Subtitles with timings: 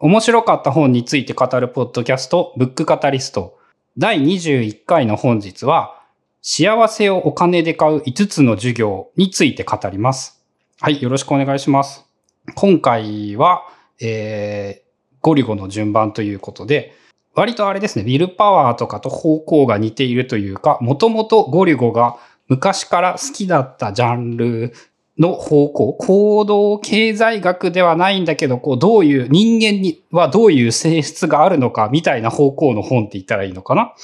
[0.00, 3.58] 面白かった本について語るポッドキャスト、ブックカタリスト。
[3.96, 6.00] 第21回の本日は、
[6.40, 10.40] 幸せをお金で買う5つの授業について語ります。
[10.80, 12.06] はい、よろしくお願いします。
[12.54, 13.64] 今回は、
[14.00, 16.94] えー、ゴリゴの順番ということで、
[17.34, 24.74] 割とあれですね、ウィルパワーとかと方向が似ているというか、もともとゴリゴが昔から好きだったジャンル
[25.18, 33.94] の方向、行動経済学ではないんだけど、こう、どういう、人間にはどういう性質があるのか、みたいな方向の本って言ったらいいのかな？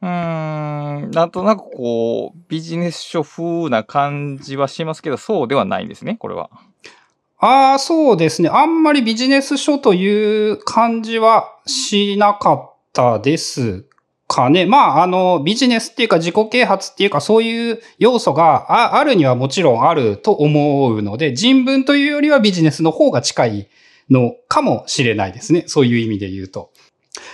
[0.00, 6.50] うーん、なんとなくこう、ビジネス書風な感じはしますけど、そうではないんですね、これは。
[7.40, 8.48] ああ、そうですね。
[8.48, 13.84] あんまりビジネス書という感じはしなかったです
[14.28, 14.66] かね。
[14.66, 23.68] まあ、あの、ビジネスっていうか自己啓発っていうかそういう要素があるにはもちろんあると思うので、人文というよりはビジネスの方が近い
[24.10, 25.64] のかもしれないですね。
[25.66, 26.70] そういう意味で言うと。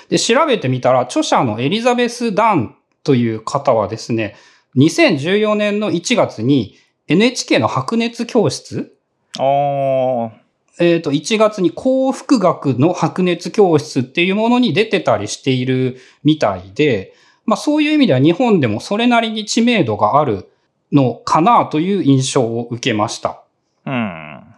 [0.08, 4.36] で、調べてみたら、著者のエリザベス・ダンという方はですね、
[4.76, 6.76] 2014年の1月に
[7.08, 8.97] NHK の白熱教室
[9.38, 10.44] ああ。
[10.78, 17.14] えっ、ー、と、1月に幸福学の白熱教室っていうものに出てたりしているみたいで、
[17.47, 20.48] まあそういう意味では日本でもそれなりに知名度がある
[20.92, 23.42] のかなという印象を受けました。
[23.86, 23.92] うん。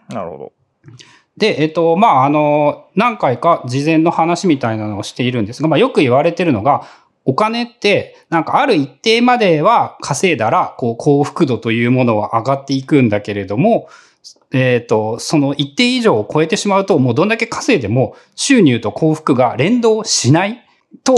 [0.08, 0.53] なるほど。
[1.36, 6.86] で、えっ、ー、と、まああの、何回か事前の話みたいなのをしているんですが、まあよく言われてるのが、
[7.28, 13.89] お金って、なんかある一定までは稼いだら、こう幸福度というものは上がっていくんだけれども、
[14.52, 20.62] えっ、ー、と、その一定以上を超えてしまうと、もうどんだけ稼いでも収入と幸福が連動しない
[21.05, 21.16] と、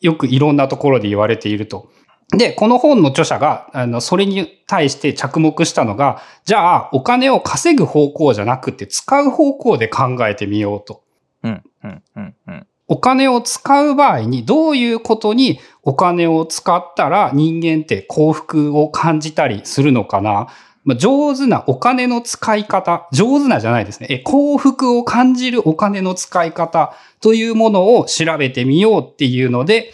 [0.00, 1.90] よくいろんなところで言われていると。
[2.36, 11.02] で、この本の著者が、あの、それに対して着目したのが、じゃあ、お金を稼ぐ方向じゃなくて、使う方向で考えてみようと。
[11.42, 12.66] うん、うん、うん、うん。
[12.86, 20.48] お金を使う場合に、どういうことにお金を使ったら人間って幸福を感じたりするのかな
[20.84, 24.06] まあ、上手なお金の使い方、上手なじゃないですね。
[24.10, 29.92] え、幸福を感じるお金の使い方というものを調べてみようっていうので、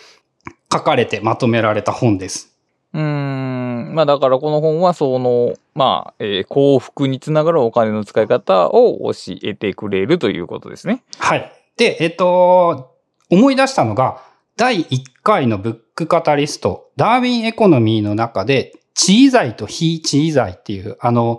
[0.73, 2.57] 書かれてまとめられた本です。
[2.93, 3.93] うん。
[3.95, 11.03] まあだからこの本はその、まあ、えー、幸福につながるお金の使い方を教えてくれるということですね。
[11.19, 11.53] はい。
[11.77, 12.95] で、えっと、
[13.31, 14.23] 思い出したのが、
[14.57, 21.39] 第1回のブックカタリスト、ダーウィンエコノミーの中で、地位罪と非地位罪っていう、あの、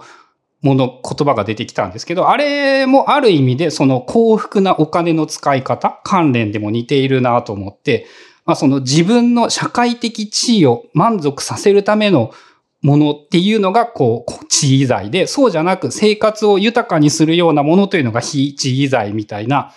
[0.62, 8.07] もの、言葉が出てきたんですけど、あれもある意味でその幸福なお金の使い方関連でも似ているなと思って、
[8.46, 12.31] まあその自分の社会的地位を満足させるための
[12.81, 19.73] ものっていうのが、こう、地位罪で、そうじゃなく生活を豊かにするようなものというのが非地位罪みたいな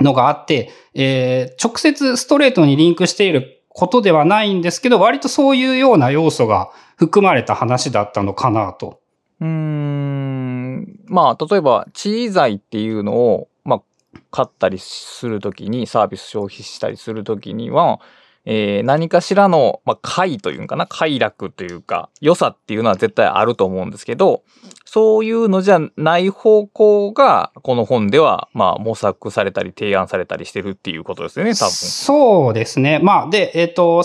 [0.00, 9.00] のがあって、えー、直接ストレートにリンクしていることではないんですけど、割とそういうような要素が含まれた話だったのかなと。
[9.40, 11.00] うーん。
[11.06, 18.00] まあ、例えば、地位財っていうのを、まあ、買ったりするときに、サービス消費したりするときには、
[18.44, 24.42] えー、何かしらの、まあ、快というかな、快楽というか、良さっていうのは絶対あると思うんですけど、
[24.84, 31.70] そういうのじゃない方向が、この本では、まあ、模索されたり、提案されたりしてるっていうことですよね、多分。
[31.70, 32.98] そうですね。
[33.00, 34.02] まあ、で、えっ、ー、と、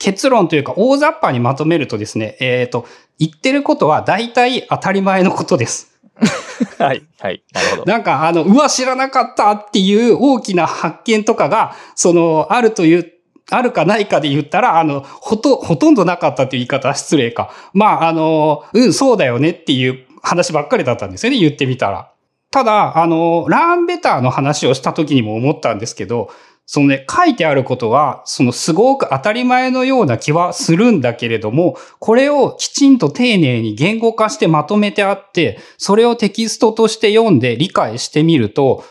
[0.00, 2.86] 結論というか大雑把にまとめるとですね、えっ、ー、と、
[3.18, 6.00] 言ってることは大体当たり前のことです。
[6.78, 7.84] はい、はい、なるほど。
[7.84, 13.12] なんか、あの、うわ、知らなかったっていう大きな発見とかが、その、あるという、
[13.50, 17.50] あるかないかで言ったら、あの、ほと、ほとんどなかったっていう言い方は失礼か。
[17.74, 22.10] まあ、あの、うん、そうだよねっていう話ばっかりだったんですよね、言ってみたら。
[22.50, 26.30] ただ、あの、ラーンベターの話をした時にも思ったんですけど、
[26.72, 38.84] そのね、書いてあることは、そのすごく当たり前のような気はするんだけれども、これをきちんと丁寧に言語化してまとめてあって、それをテキストとして読んで理解してみると、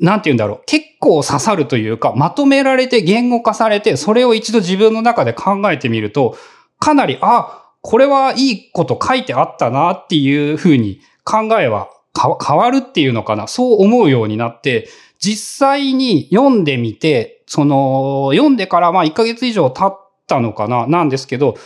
[0.00, 0.62] なんて言うんだろう。
[0.66, 6.36] 結構刺さるというか、まとめられて言語化されて、それを一度自分の中で考えてみると、
[6.78, 13.48] かなり、あ、これはいいこと書いてあったなっていうふうに考えは変わるっていうのかな。
[13.48, 14.86] そう思うようになって、
[15.24, 21.56] 実際に読んでみて、その、読んでからまあ1ヶ月以上経ったのかな、なんですけど、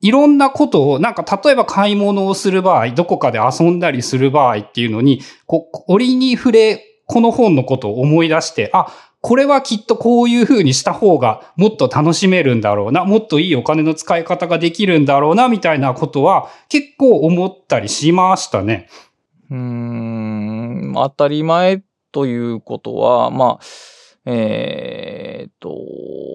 [0.00, 8.86] いろんなことを、なんか例えば買い物をする場合、どこかで遊んだりする場合っていうのに、こう、折に触れ、この本のことを思い出して、あ、
[9.20, 18.88] これはきっとこういう風にした方がもっと楽しめるんだろうな、もっといいお金の使い方ができるんだろうな、みたいなことは結構思ったりしましたね。
[19.50, 21.82] うん、当たり前
[22.18, 23.64] ということは、まあ、
[24.24, 25.70] えーっと、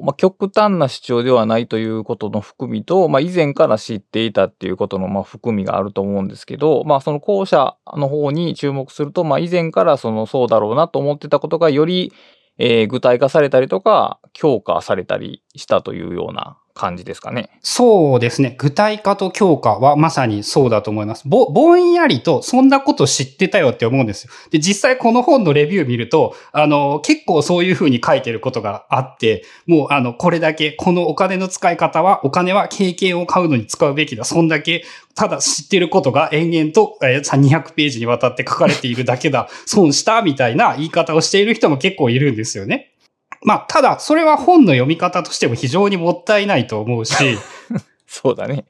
[0.01, 12.13] まあ、極端な主張ではないということの含みと、まあ、以前から知っていたっていうことの、まあ、含みがあると思うんですけど、まあ、その後者の方に注目すると、まあ、以前からその、そうだろうなと思ってたことがより、
[12.57, 17.49] えー具体化されたりとか、強化されたりしたというような感じですかね。
[17.61, 18.55] そうですね。
[18.57, 21.27] 具体化と強化はまさにそうだと思います。
[21.27, 24.31] ぼ、ぼんやりとそんなこと知ってたよって思うんですよ。
[24.49, 34.23] で、実際この本のレビュー見ると、あの、結構そういうふうに書いてることがあって、もうあの、これだけ、このお金の使い方は、お金は経験を買うのに使うべきだ。
[34.23, 34.83] そんだけ、
[35.15, 39.49] ただ知ってることが延々と、えー200ページにわたって書かれているだけだ。
[39.65, 42.92] 損したみたいな言い方をしている人も結構いるんですよね。
[43.43, 47.37] まあ、ただ、それは本の読み方としても非常にもったいないと思うし、
[48.07, 48.65] そうだね。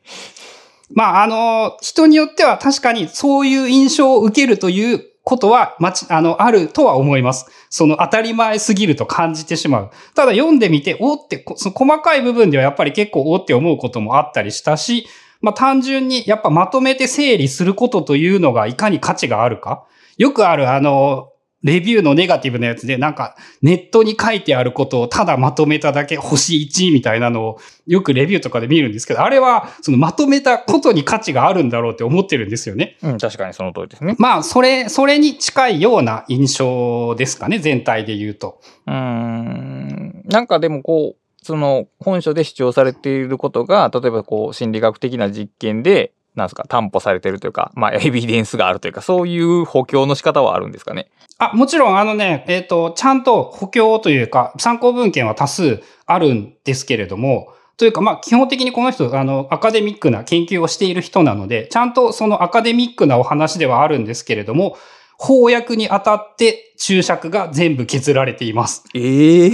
[0.92, 7.46] まあ、あの、人によっては確かにそういう印象を受けるということは、まち、あの、あるとは思います。
[7.70, 9.92] その当たり前すぎると感じてしまう。
[10.16, 15.08] ただ読んでみて、おーって、こその細かい部分ではやっぱり結構おーって思うこともあったりしたし、
[15.42, 19.86] まあ単純にやっぱまとめて整理することというのがいかに価値があるか。
[20.18, 21.30] よくあるあの、
[21.64, 32.98] レビューのネガティブなやつで、なんか、ネットに書いてあることをただまとめただけ、星1みたいなのを、よくレビューとかで見るんですけど、あれは、そのまとめたことに価値があるんだろうって思ってるんですよね。
[33.02, 34.16] うん、確かにその通りですね。
[34.20, 38.60] まあ、それ、それに近いような印象ですかね、全体で言うと。
[38.86, 40.24] うーん。
[40.26, 51.10] なんかでもこう、その本書で主張されていることが、例えばこう、心理学的な実験で、なんですか、担保されてるというか、まあ、エビデンスがあるというか、そういう補強の仕方はあるんですかね？
[51.38, 64.78] あ、もちろん、あのね、えっ、と、ちゃんと補強というか、参考文献は多数あるんですけれども、というか、まあ、基本的にこの人、あの、アカデミックな研究をしている人なので、ちゃんとそのアカデミックなお話ではあるんですけれども、
[65.20, 68.84] 翻訳にあたって注釈が全部削られています。
[68.94, 69.52] ええ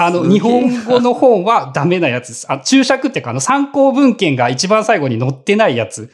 [0.00, 2.46] あの、日本語の本はダメなやつです。
[2.48, 6.12] あ、注釈っていうか、あの、参考文献が一番最後に載ってないやつ。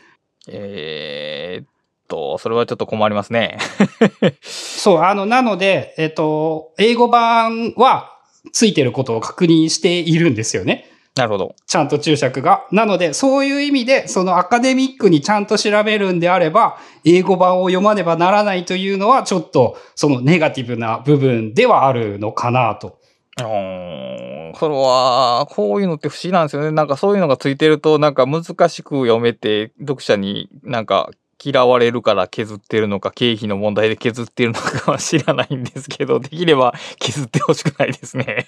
[0.48, 1.66] えーっ
[2.08, 3.58] と、それはちょっと困りますね。
[4.40, 8.16] そう、あの、なので、えっ、と、英語版は
[8.54, 10.90] ついてることを確認しているんですよね。
[11.14, 11.54] なるほど。
[11.66, 12.64] ちゃんと注釈が。
[12.72, 23.03] なので、そういう意味で、そのアカデミックにちゃんと調べるんであれば、英語版を読まねばならないというのは、ちょっと、そのネガティブな部分ではあるのかなと。
[23.38, 26.70] うーんそれは、こういうのって不思議なんですよね。
[26.70, 31.10] なんかそういうのがついてると、なんか難しく読めて、読者になんか
[31.44, 38.46] 嫌われるから削ってるのか、経費の問題で削ってるのかは知らないんですけど、 できれば削ってほしくないですね。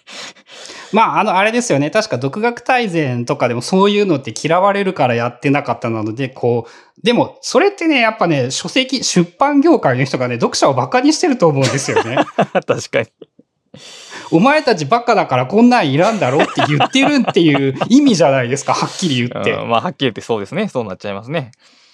[0.92, 1.90] まあ、あの、あれですよね。
[1.90, 12.16] 確か独学大全とかでもそういうのって嫌われるからやってなかったなので、こう、でも、それってね、やっぱね、書籍、出版業界の人がね、読者を馬鹿にしてると思うんですよね。
[12.66, 13.08] 確かに。
[14.31, 19.52] お前たちバカだからこんなんいらんだろって言ってるっていう意味じゃないですか、 はっきり言って。
[19.52, 20.69] うんまあ、はっきり言ってそうですね。
[20.69, 21.52] そうなっちゃいますね。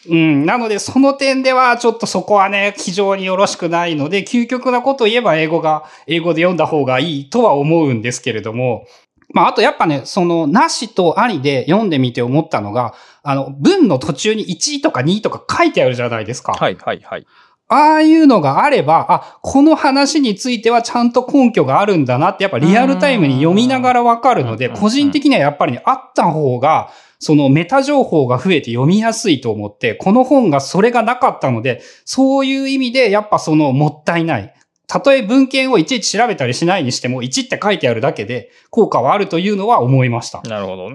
[0.09, 0.47] うん。
[0.47, 8.87] なので、その点では、ちょっとそこはね、非常によろしくないので、究極なことを言えば英語が、英語で読んだ方がいいとは思うんですけれども、
[9.33, 16.53] まあ、あとやっぱね、その、なしとありで読んでみて思ったのが、あの、文の途中に1とか2とか書いてあるじゃないですか。
[16.53, 17.27] はい、はい、はい。
[17.73, 34.55] ああいうのがあれば、あ、この話についてはちゃんと根拠があるんだなって、やっぱリアルタイムに読みながらわかるので、うん個人的にはやっぱりね、あった方が、そのメタ情報が増えて読みやすいと思って、この本がそれがなかったので、そういう意味でやっぱそのもったいない。
[34.87, 40.43] たとえ文献をいちいち調べたりしないにしても、1って書いてあるだけで効果はあるというのは思いました。
[40.43, 40.91] なるほど。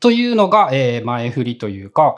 [0.00, 2.16] というのが、えー前振りというか、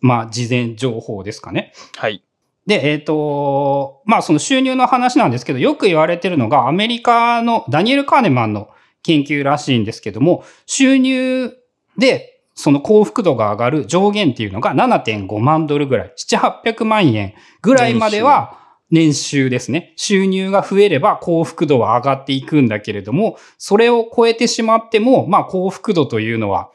[0.00, 1.72] まあ、事前情報ですかね。
[1.96, 2.24] はい。
[2.66, 8.68] で、えっ、と、まあその収入の話なんですけど、よく言われてるのがアメリカのダニエル・カーネマンの
[9.02, 11.52] 研究らしいんですけども、収入
[11.98, 18.58] でその幸福度が上がる上限っていうのが7.5万ドルぐらい、7、800万円ぐらいまでは
[18.90, 19.94] 年収ですね。
[19.96, 26.70] 収入が増えれば幸福度は上がっていくんだけれども、それを超えてしまっても、まあ幸福度というのは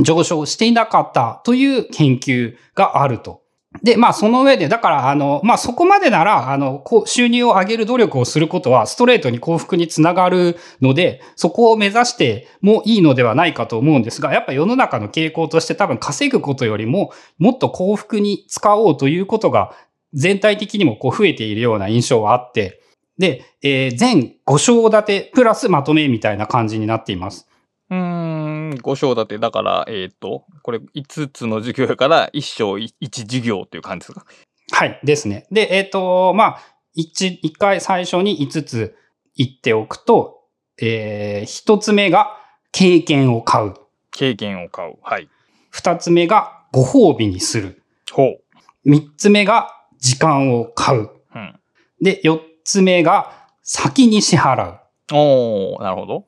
[0.00, 3.41] 上昇していなかったという研究があると。
[3.82, 19.74] で、まあ、その上で、だから、あの、まあ、そこまでなら、あの、収入を上げる努力をすることは、ストレートに幸福につながるので、そこを目指してもいいのではないかと思うんですが、やっぱ世の中の傾向として多分稼ぐことよりも、もっと幸福に使おうということが、
[20.12, 22.82] 全体的にもこう増えているような印象はあって、
[23.18, 27.48] で、えー全5章立て、プラスまとめみたいな感じになっています。
[27.90, 29.38] うーん、5章立て。
[29.38, 34.24] だから、えっ、と、これ5つの授業やから1章1授業という感じですか？
[34.72, 35.46] はい、ですね。
[35.50, 36.58] で、えっ、と、まあ、
[36.94, 38.96] 一、一回最初に5つ
[39.36, 40.44] 言っておくと、
[40.80, 42.36] えー、一つ目が
[42.72, 43.74] 経験を買う。
[44.10, 44.94] 経験を買う。
[45.02, 45.28] はい。
[45.70, 47.82] 二つ目がご褒美にする。
[48.10, 48.42] ほう。
[48.84, 51.10] 三つ目が時間を買う。
[51.34, 51.60] うん。
[52.00, 54.80] で、四つ目が先に支払う。
[55.12, 56.24] おー、なるほど。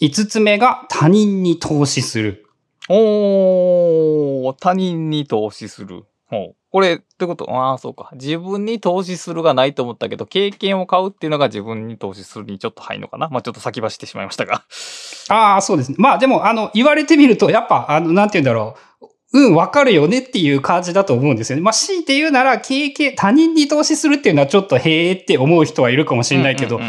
[0.00, 2.46] 五つ目が他人に投資する。
[2.88, 6.04] おー、他人に投資する。
[6.26, 6.56] ほう。
[6.70, 7.50] これ、ってこと？
[7.50, 8.10] ああ、そうか。
[8.12, 13.28] 自分に投資するがないと思ったけど、経験を買うっていうのが自分に投資するにちょっと入るのかな？
[13.30, 14.64] まあちょっと先走ってしまいましたが。
[15.30, 15.96] ああ、そうですね。
[15.98, 19.08] まあでも、あの、言われてみると、やっぱ、あの、なんて言うんだろう。
[19.30, 21.62] うん、わかるよねっていう感じだと思うんですよね。
[21.62, 26.80] まあ、強いて言うなら、経験、他人に投資するっていうのはちょっとへえって思う人はいるかもしれないけど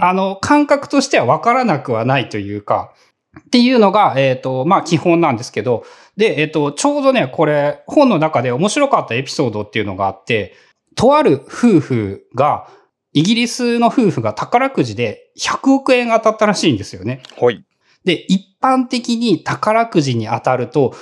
[0.00, 2.94] あの、感覚としてはわからなくはないというか、
[3.38, 5.84] っていうのが、えっ、と、まあ、基本なんですけど、
[6.16, 10.54] で、えっ、と、ちょうどね、これ、本の中で面白かったエピソードっていうのがあって、
[10.94, 12.68] とある夫婦が、
[13.14, 17.22] イギリスの夫婦が宝くじで100億円当たったらしいんですよね。
[17.36, 17.64] ほい。
[18.04, 20.94] で、一般的に宝くじに当たると、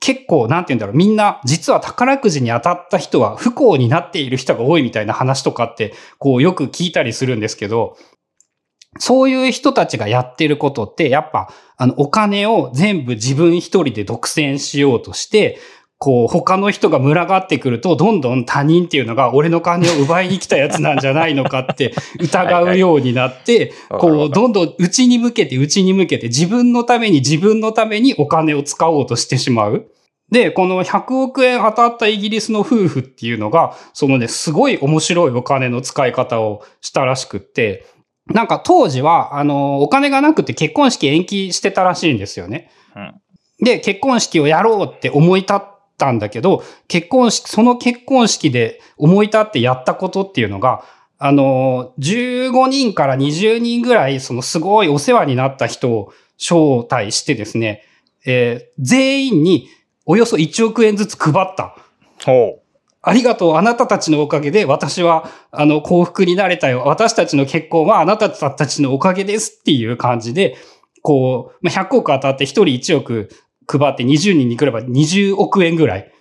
[0.00, 7.96] 結構、なんて言うんだろう、みんな、実は宝くじに当たった人は不幸になっている人が多いみたいな話とかって、こう、よく聞いたりするんですけど、
[8.98, 15.58] そういう人たちがやってることって、やっぱ、あの、お金を全部自分一人で独占しようとして、
[15.98, 29.86] こう、他の人が群がってくると、どんどん他人っていうのが俺の金を奪いに来たやつなんじゃないのかって 疑うようになって、こう、どんどん内に向けて内に向けて自分のために自分のためにお金を使おうとしてしまう。
[30.30, 37.86] で、この100億円当たったイギリスの夫婦っていうのが、そのね、すごい面白いお金の使い方をしたらしくって、
[38.26, 42.70] なんか当時は、あの、お金がなくて結婚式延期してたらしいんですよね。
[42.96, 43.20] うん。
[43.64, 45.60] で、結婚式をやろうって思い立っ
[45.98, 50.84] たんだけど、結婚式、その結婚式で思い立ってやったことっていうのが、
[51.18, 57.84] あの、15人から20人ぐらい、そのすごいお世話になった人を招待してですね、
[58.26, 59.68] えー全員に
[60.06, 61.76] およそ1億円ずつ配った。
[62.24, 62.63] ほ
[63.06, 63.56] ありがとう。
[63.56, 66.84] あなたたちのおかげで私は、あの、幸福になれたよ。
[66.86, 70.56] 私たちの結婚はあなたたちのおかげですっていう感じで、
[71.02, 73.28] こう、ま100億当たって1人1億
[73.66, 76.12] 配って20人に来れば20億円ぐらい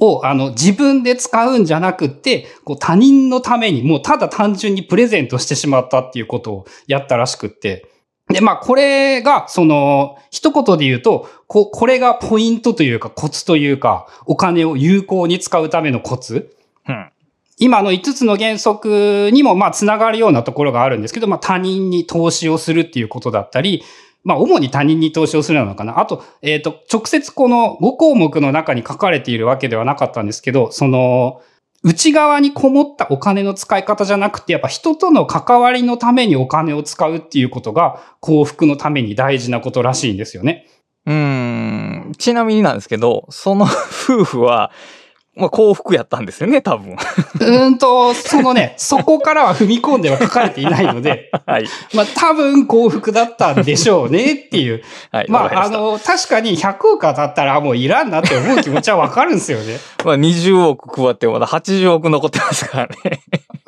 [0.00, 7.86] を、あの、自分で使うんじゃなくって、こう他人のために、もうただ単純にプレゼントしてしまったっていうことをやったらしくって。
[8.28, 16.50] で、まあ、これが、その、一言で言うと、こ、これがポイントというか、コツというか、お金を有効に使うためのコツ。
[16.88, 16.90] う。
[16.90, 17.10] うん。
[17.58, 23.82] 今の5つの原則にも、まあ、つながるようなところがあるんですけど、まあ、他人に投資をするっていうことだったり、
[24.24, 26.00] まあ、主に他人に投資をするのかな。
[26.00, 31.42] あと、えっ、と、直接この5項目の中に書かれているわけではなかったんですけど、その、
[31.82, 40.66] 内側にこもったお金の使い方じゃなくて、やっぱ人との関わりのためにお金を使うっていうことが幸福のために大事なことらしいんですよね。
[41.06, 42.12] うーん。
[42.18, 43.64] ちなみになんですけど、その
[44.08, 44.70] 夫婦は、
[45.34, 46.92] まあ幸福やったんですよね、多分。
[46.92, 51.64] うーんと、そのね、 そこからは踏み込んでは書かれていないので、はい。
[51.94, 54.82] まあ多分幸福だったんでしょうねっていう。
[55.10, 55.26] はい。
[55.30, 59.78] まあ、あの、確かに100億当たったらもういらんなって思う気持ちはわかるんですよね。
[60.04, 63.22] まあ20億配ってまだ80億残ってますからね。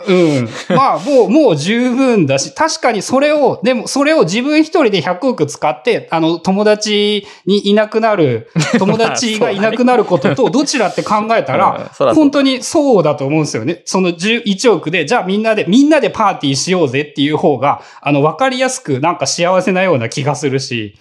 [0.07, 0.49] うん。
[0.77, 13.83] まあ、もう、もう十分だし、確かにそれを、でもそれを自分一人で100億使って、あの、友達にいなくなる、 友達がいなくなることと、どちらって考えたうんら、本当にそうだと思うんですよね。
[13.85, 20.97] その11億で、じゃあみんなで、みんなでパーティーしようぜっていう方が、あの、わかりやすくなんか幸せなような気がするし、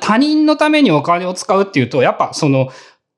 [0.00, 2.70] 他人のためにお金を使うっていうと、やっぱその、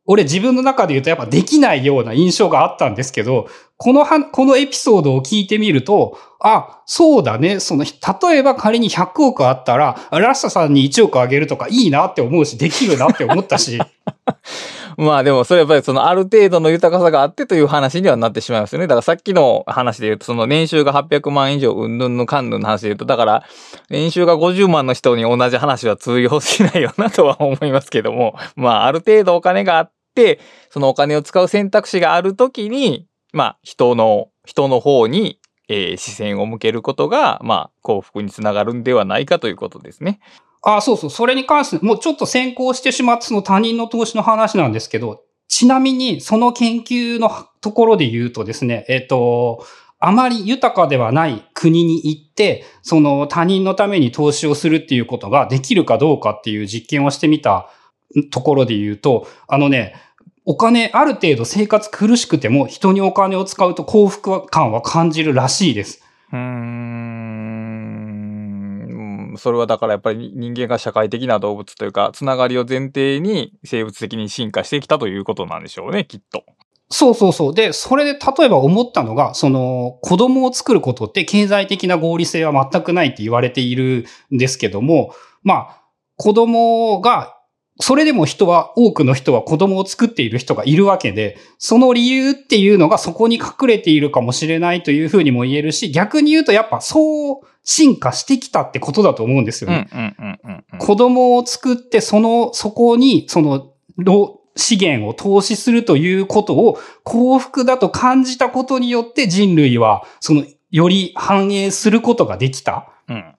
[0.07, 7.61] 俺自分の中で言うとやっぱできないような印象があったんですけど、このは、このエピソードを聞いてみると、あ、そうだね。
[7.61, 13.79] その、例えば仮に100億あったら、ラッサさんに1億あげるとかいいなって思うし、できるなって思ったし。
[14.97, 18.87] まあでもそれやっぱりそのある程度の豊かさがあってという話にはなってしまいますよね。
[18.87, 23.45] だからさっきの話で言うとその年収が800万以上うんぬんのかんぬんの話で言うと、だから
[23.91, 30.41] 年収が50万の人に同じ話は通用しないよなとは思いますけども、まあある程度お金があって、
[30.71, 33.07] そのお金を使う選択肢があるときに、
[33.37, 35.39] まあ人の、人の方に、
[35.69, 40.21] えー視線を向けることが、まあ幸福につながるんではないかということですね。
[40.63, 41.11] ああ、そうそう。
[41.11, 49.67] それに関して、もうちょっと先行してしまったその他人の投資の話なんですけど、ちなみにその研究のところで言うとですね、えっ、と、
[49.99, 57.69] あまり豊かではない国に行って、その他人のために投資をするっていうことができるかどうかっていう実験をしてみた
[58.31, 59.95] ところで言うと、あのね、
[60.49, 66.05] お金、ある程度生活苦しくても人にお金を使うと幸福感は感じるらしいです。
[66.33, 66.87] うーん。
[69.37, 76.45] それはだからやっぱり人間が社会的な動物というか、つながりを前提に生物的に進化してきたということなんでしょうね、きっと。
[76.91, 77.55] そうそうそう。
[77.55, 85.13] で、それで例えば思ったのが、その子供を作ることって経済的な合理性は全くないって言われているんですけども、
[85.43, 85.83] まあ、
[86.15, 87.36] 子供が
[87.79, 99.89] それでも人は、多くの人は子供を作っている人がいるわけで、その理由っていうのがそこに隠れているかもしれないというふうにも言えるし、逆に言うとやっぱそう進化してきたってことだと思うんですよね。
[100.79, 112.89] 子供を作って、その、そこに、その、労資源を投資するということを幸福だと感じたことによって人類は、その、より反映することができた。
[113.09, 113.36] うん。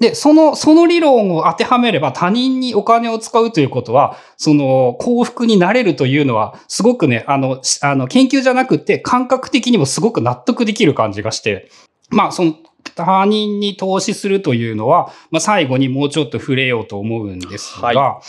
[0.00, 11.70] で、その、その理論を当てはめれば他人にお金を使うということは、その幸福になれるというのは、すごくね、あの、しあの、研究じゃなくて感覚的にもすごく納得できる感じがして、
[12.08, 12.54] まあ、その、
[12.94, 18.20] 他人に投資するというのは、まあ、最後にもうちょっと触れようと思うんですが、は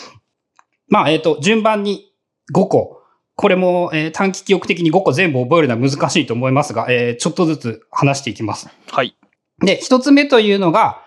[0.89, 2.11] まあ、えっ、と、順番に
[2.53, 3.01] 5個。
[3.35, 8.67] これも、えー短期記憶的に5個全部覚えるのは難しいと思いますが、えーちょっとずつ話していきます。
[8.91, 9.15] はい。
[9.59, 11.01] で、一つ目というのが、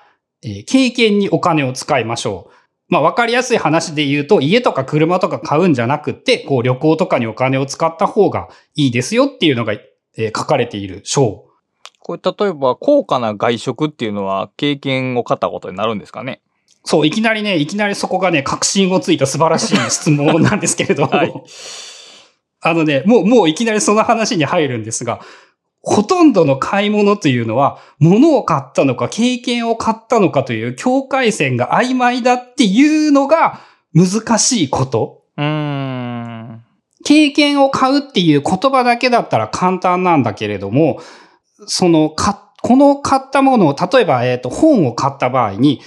[0.45, 2.55] えー経験にお金を使いましょう。
[2.89, 11.47] まあ、わかりやすい話で言うと、家とか車とか買うんじゃなくて、こう、旅行とかにお金を使った方がいいですよっていうのが、えー書かれている章。
[11.99, 16.41] これ例えば高価な外食っていうのは経験を買ったことになるんですかね？
[16.85, 21.33] そう、いきなりね、いきなりそこがね、確信をついた素晴らしい質問なんですけれども、 はい
[22.67, 25.21] あのね、もう、もういきなりその話に入るんですが、
[25.87, 33.61] ほとんどの買い物というのは、物を買ったのか、経験を買ったのかという境界線が曖昧だっていうのが
[33.95, 35.25] 難しいこと。
[35.37, 36.65] うーん。
[37.05, 41.01] 経験を買うっていう言葉だけだったら簡単なんだけれども、
[41.67, 45.83] その、か、この買ったものを、例えば、えっ、と、本を買った場合に、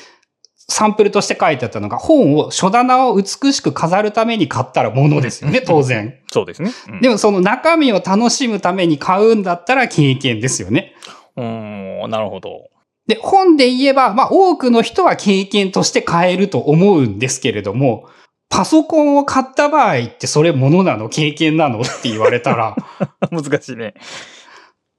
[0.70, 6.20] サンプルとして書いてあったのが、本を、書棚を美しく飾るために買ったらものですよね、当然。
[6.32, 6.72] そうですね。
[6.90, 10.94] うんでもその中身を楽しむために買うんだったら経験ですよね。
[11.38, 12.70] うーん、なるほど。
[13.08, 18.10] で、本で言えば、まあ多くの人は経験として買えると思うんですけれども、
[18.50, 21.08] パソコンを買った場合ってそれものなの？
[21.08, 21.82] 経験なの？
[21.82, 22.76] って言われたら、
[23.32, 23.94] 難しいね。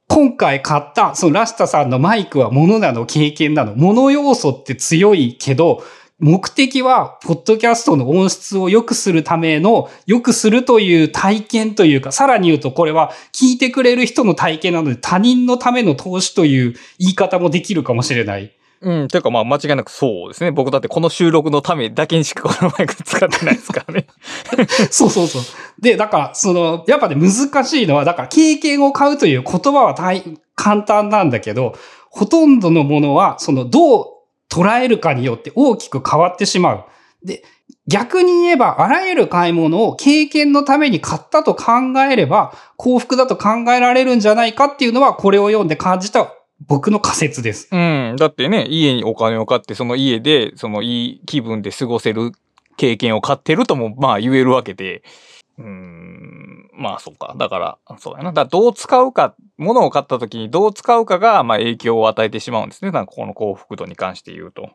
[0.09, 5.85] 今回買った、そのラスタさんのマイクは物なの経験なの物要素って強いけど、
[6.19, 18.58] 目的は、ポッドキャストの音質を良くするための、良くするという体験というか、さらに言うとこれは聞いてくれる人の体験なので他人のための投資という言い方もできるかもしれない。
[18.81, 20.51] うん、というかまあ間違いなくそうですね。
[20.51, 24.07] 僕だってこの収録のためだけにしかこのマイク使ってないですからね。
[24.91, 25.43] そうそうそう。
[25.81, 30.23] で、だから、その、やっぱね、難しいのは、だから、経験を買うという言葉は大
[30.55, 31.75] 簡単なんだけど、
[32.11, 34.07] ほとんどのものは、その、どう
[34.51, 36.85] 捉えるかによって大きく変わってしまう。
[37.25, 37.43] で、
[37.87, 46.33] 逆に言えば、あらゆる買い物を経験のために買ったと考えれば、幸福だと考えられるんじゃないかっていうのは、これを読んで感じた
[46.67, 47.69] 僕の仮説です。
[47.71, 48.17] うん。
[48.19, 52.33] だってね、家にお金を買って、その家で、そのいい気分で過ごせる
[52.77, 55.03] 経験を買ってるとも、まあ言えるわけで。
[55.59, 56.71] うーん。
[56.75, 57.35] まあそうか。
[57.39, 58.33] だから、そうやな。
[58.33, 62.91] だどう使うか、物を買った時にどう使うかが、まあ影響を与えてしまうんですね。
[62.91, 64.71] なんかこの幸福度に関して言うと。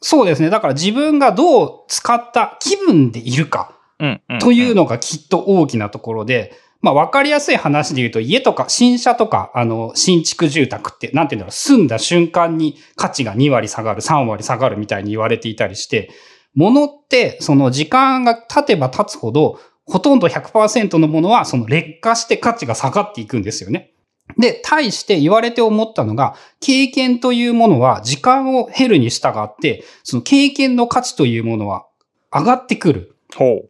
[0.00, 0.50] そうですね。
[0.50, 3.72] だから自分がどう使った気分でいるか。
[3.98, 4.38] うん、うん。
[4.40, 6.52] というのがきっと大きなところで、
[6.86, 16.10] まあ分かりやすい話で言うと家とか新車とかあの新築住宅ってなんていうんだろう住んだ瞬間に価値が2割下がる3割下がるみたいに言われていたりして
[16.54, 23.92] 物ってその時間が経てば経つほどほとんど100%のものはその劣化して価値が下がっていくんですよね。
[24.38, 31.86] で、対して言われて思ったのが、経験というものは時間を減るに従って、その経験の価値というものは
[32.32, 33.16] 上がってくる。
[33.34, 33.68] ほう。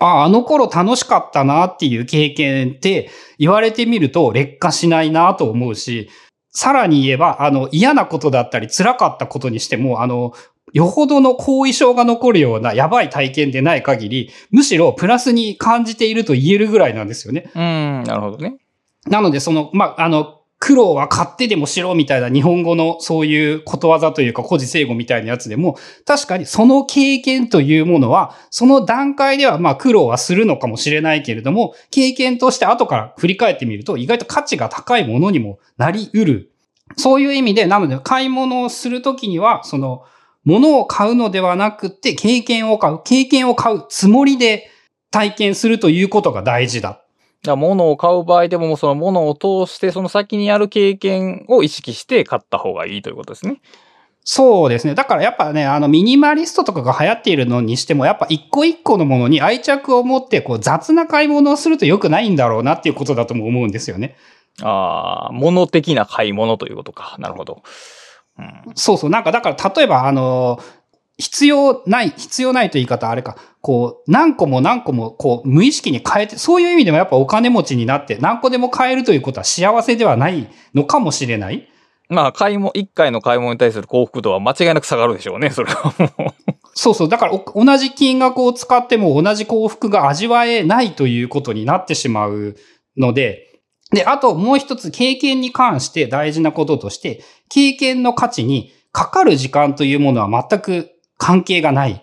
[0.00, 6.08] あ、あの頃楽しかったなっていう経験って言われてみると劣化しないなと思うし、
[6.50, 10.32] さらに言えば、あの嫌なことだったり辛かったことにしても、あの、
[10.72, 17.50] よほどの後遺症が残るようなやばい体験でない限り、むしろプラスに感じていると言えるぐらいなんですよね。
[17.54, 18.56] うん、なるほどね。
[19.06, 36.52] なので、その、まあ、あの、苦労は買ってでもしろみたいな日本語のそういうことわざというか古事成語みたいなやつでも、確かにその経験というものは、その段階ではまあ苦労はするのかもしれないけれども、経験として後から振り返ってみると意外と価値が高いものにもなり得る。
[36.96, 40.04] そういう意味で、なので買い物をするときには、その、
[40.44, 43.00] 物を買うのではなくて経験を買う。
[43.04, 44.70] 経験を買うつもりで、
[45.10, 47.02] 体験するということが大事だ。
[47.46, 53.60] だ物を買う場合でも、その物を通して、その先にある経験を意識して買った方がいいということですね。
[54.28, 54.96] そうですね。
[54.96, 64.16] だからやっぱね、あの、ミニマリストとかが流行っているのにしても、やっぱ一個一個のものに愛着を持って、こう、雑な買い物をすると良くないんだろうなっていうことだとも思うんですよね。
[64.62, 67.14] ああ、物的な買い物ということか。
[67.20, 67.62] なるほど。
[68.38, 69.10] うん、そうそう。
[69.10, 70.58] なんか、だから、例えば、あの、
[71.18, 81.68] 必要ない、必要ないという言い方あれか、こう、何個も何個も、こう、無意識に変えて、そういう意味でもやっぱお金持ちになって、何個でも買えるということは幸せではないのかもしれない。
[82.08, 86.34] まあ、買い物、一回の買い物に対する幸福度は間違いなく下がるでしょうね、それはもう。
[86.74, 87.08] そうそう。
[87.08, 92.54] だから、同じ金額を使っても同じ幸福が味わえないということになってしまう
[92.96, 102.00] ので、で、あともう一つ経験に関して大事なこととして、経験の価値にかかる時間というものは全く関係がない。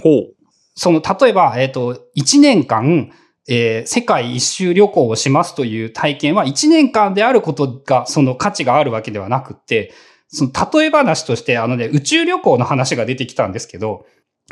[0.00, 0.39] ほう。
[0.74, 3.10] その、例えば、えっ、ー、と、1年間、
[3.48, 9.92] えー、世界一周旅行をしますという体験は1年間であることがその価値があるわけではなくて、
[10.28, 14.06] その例え話としてあのね、宇宙旅行の話が出てきたんですけど、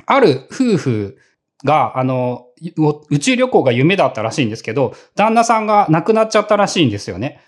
[0.07, 1.18] ある夫婦
[1.64, 2.46] が、あの、
[3.11, 7.40] 宇宙旅行が夢だったらしいんですけど、旦那さんが亡くなっちゃったらしいんですよね。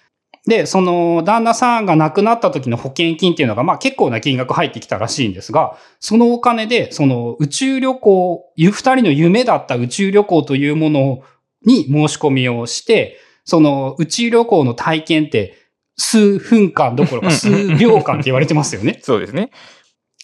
[0.46, 11.22] で、その旦那さんが亡くなった時の保険金っていうのが、まあ結構な金額入ってきたらしいんですが、そのお金で、その宇宙旅行、二人の夢だった宇宙旅行というもの
[11.66, 15.56] に申し込みをして、その宇宙旅行の体験って
[15.96, 18.98] 数分間どころか数秒間って言われてますよね。
[19.04, 19.50] そうですね。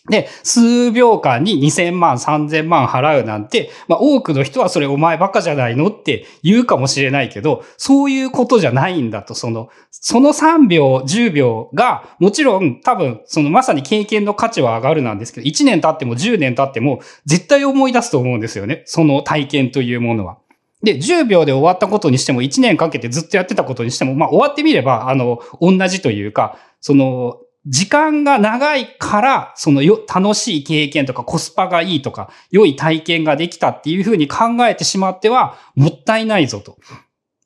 [0.09, 18.83] で、数秒間に2000万、3000万払うなんて、まあ多くの人はそれお前バカじゃないのって言うかもしれないけど、そういうことじゃないんだと、その、その3秒、10秒が、もちろん多分、そのまさに経験の価値は上がるなんですけど、1年経っても10年経っても絶対思い出すと思うんですよね。
[18.87, 20.39] その体験というものは。
[20.83, 36.79] で、10秒で終わったことにしても1年かけてずっとやってたことにしても、まあ終わってみれば、あの、同じというか、その、時間が長いから、そのよ、楽しい経験とかコスパがいいとか、良い体験ができたっていうふうに考えてしまっては、もったいないぞと。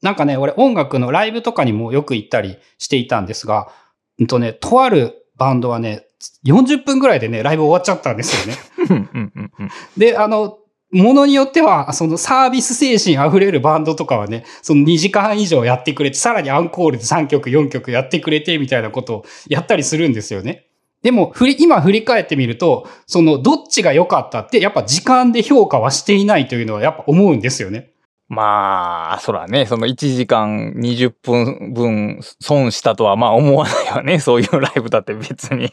[0.03, 3.69] なんかね、俺音楽のライブとかにもよく行ったりしていたんですが、
[4.19, 6.07] うんとね、とあるバンドはね、
[6.45, 8.61] 40分ぐらいでね、ライブ終わっちゃったんですよね。
[9.97, 10.59] で、あの、
[10.93, 20.67] ものによっては、そのサービス精神溢れるバンドとかはね、その2時間以上やってくれて、さらにアンコールで3曲、4曲やってくれて、みたいなことをやったりするんですよね。
[21.03, 27.91] でも、振り、今振り返ってみると、その、どっちが良かったって、やっぱ時間で評価はしていないというのはやっぱ思うんですよね。
[28.29, 34.21] まあ、そらね、その1時間20分分損したとはまあ思わないよね。
[34.21, 35.69] そういうライブだって別に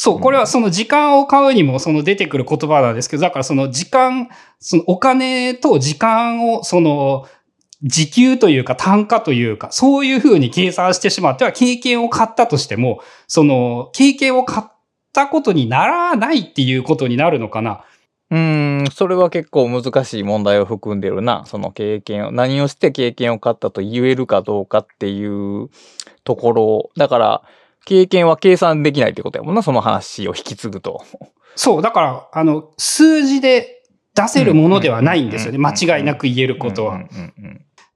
[0.00, 4.28] そう、これはその時間を買うにもその出てくる言葉なんですけど、だからその時間、
[4.60, 7.26] そのお金と時間をその
[7.82, 14.70] 時給というか単価というか、そういうふうに計算してしまっては経験を買ったとしても、その経験を買っ
[15.12, 17.82] たことにならないっていうことになるのかな？
[18.30, 21.42] うん、それは結構難しい問題を含んでるな。
[21.46, 25.70] その経験を、何をして経験を買ったと言えるかどうかっていう
[26.22, 26.90] ところ。
[26.96, 27.42] だから、
[27.84, 31.02] 経験は計算できないってことやもんな、その話を引き継ぐと。
[31.56, 33.82] そう、だから、あの、数字で
[34.14, 35.58] 出せるものではないんですよね。
[35.58, 37.00] 間違いなく言えることは。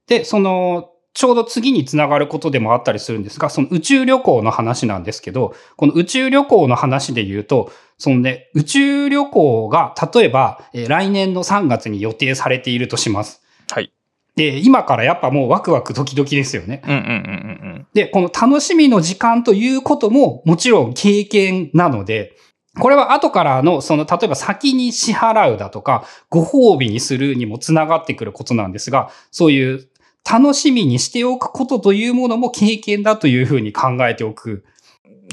[0.07, 13.43] で、その、ちょうど次につながることでもあったりするんですが、その宇宙旅行の話なんですけど、この宇宙旅行の話で言うと、そのね、宇宙旅行が、例えば、え来年の3月に予定されているとします。
[13.69, 13.93] はい。
[14.35, 16.81] で、今からやっぱもうワクワクドキドキですよね。
[16.85, 17.87] うんうんうんうん。
[17.93, 22.35] で、この楽しみの時間ということももちろん経験なので、
[22.79, 29.87] これは後からの、その、例えば先に支払うだとか、ご褒美にするにもつながってくることなんですが、そういう
[30.29, 34.65] 楽しみにしておくことというものも経験だというふうに考えておく。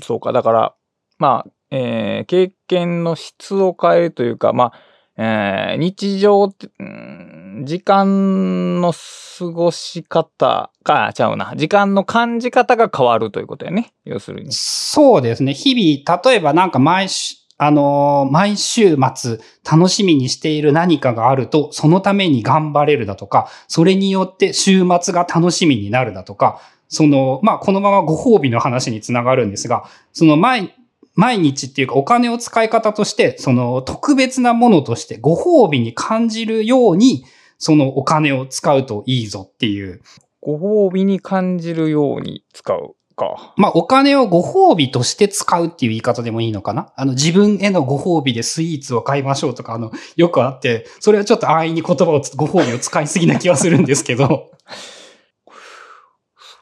[0.03, 0.75] そうか、だから、
[1.19, 7.20] まあ、えー、経験の質を変えるというか、まあ、えー、日常って、うん
[7.62, 11.55] 時間の過ごし方が、ちゃうな。
[11.57, 13.92] 時間の感じ方が変わるということやね。
[14.05, 14.53] 要するに。
[14.53, 15.55] そうですね。
[15.55, 19.38] 日々、例えばなんか毎週、あのー、毎週末
[19.70, 30.75] 楽しみにしている何かがあると、そのために頑張れるだとか、それによって週末が楽しみになるだとか、その、まあ、このままご褒美の話につながるんですが、その毎、
[31.14, 37.25] 毎日っていうかお金を使い方として、その特別なものとしてご褒美に感じるように、
[37.61, 40.03] そのお金を使うといいぞっていう。
[40.40, 42.96] ご褒美に感じるように使う。
[43.20, 43.53] か。
[43.59, 46.90] まあ、お金をご褒美として使うっていう言い方でもいいのかな？
[46.96, 54.51] あの、自分へのご褒美でスイーツを買いましょうとか、あの、よくあって、それはちょっと安易に言葉をつ、ご褒美を使いすぎな気はするんですけど、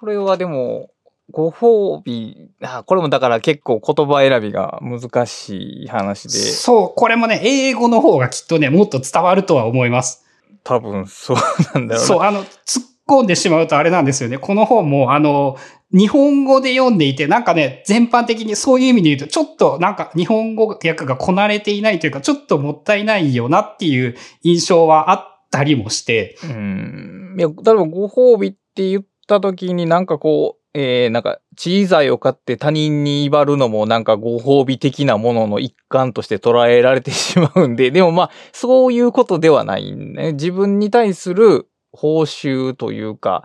[0.01, 0.91] それはでも、
[1.31, 10.25] ご褒美、あこれもだから結構言葉選びが難しい話で、そう、これもね、英語の方がきっとね、もっと伝わるとは思います。
[10.69, 11.37] 多分そう
[11.75, 12.07] なんだろうな。
[12.07, 14.37] そう、あの、突っ込んでしまうとあれなんですよね。
[14.37, 15.57] この本も、あの、
[15.93, 27.37] 日本語で読んでいて、なんかね、全般的にそういう意味で言うと、ちょっとなんか日本語訳がこなれていないというか、ちょっともったいないよなっていう印象はあったりもして、うん。
[27.39, 40.33] いや、例えばご褒美って言った時になんかこう、えー、なんか、小さいを買って他人に威張るのもなんかご褒美的なものの一環として捉えられてしまうんで、 でもまあ、そういうことではないね。
[40.33, 43.45] 自分に対する報酬というか、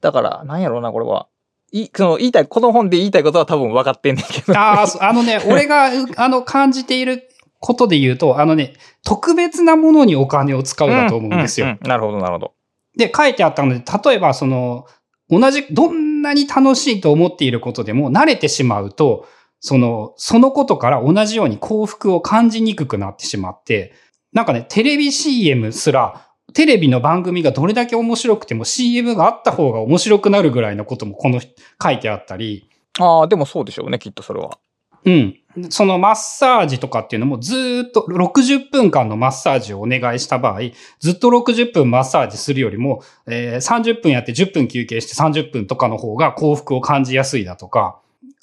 [0.00, 1.26] だから、なんやろうな、これは。
[1.72, 4.56] い、その、言いたい、この本で言いたいことは多分分かってんねんけど。
[4.56, 7.28] ああ、あのね、 俺が、うあの、感じている
[7.60, 11.66] ことで言うと、あのね、特別なものにお金を使うだと思うんですよ。
[11.66, 12.52] ううなるほど、なるほど。
[12.96, 14.86] で、書いてあったので、例えばその、
[15.30, 19.26] 同じ、どんなに楽しいと思っていることでも慣れてしまうと、
[19.60, 23.92] その、そのことから同じように幸福を感じにくくなってしまって、
[24.32, 34.58] なんかね、テレビ CM すら、テレビの番組がどれだけ面白くても CM があった方が面白くなるぐらいのこともこの書いてあったり、ああ、でもそうでしょうね、きっとそれは。
[35.04, 35.34] うん。
[35.70, 40.60] そのマッサージとかっていうのもずっと60分間のマッサージをお願いした場合、
[41.00, 47.98] ずっと60分マッサージするよりも、えー30分やって10分休憩して30分とかの方が幸福を感じやすいだとか、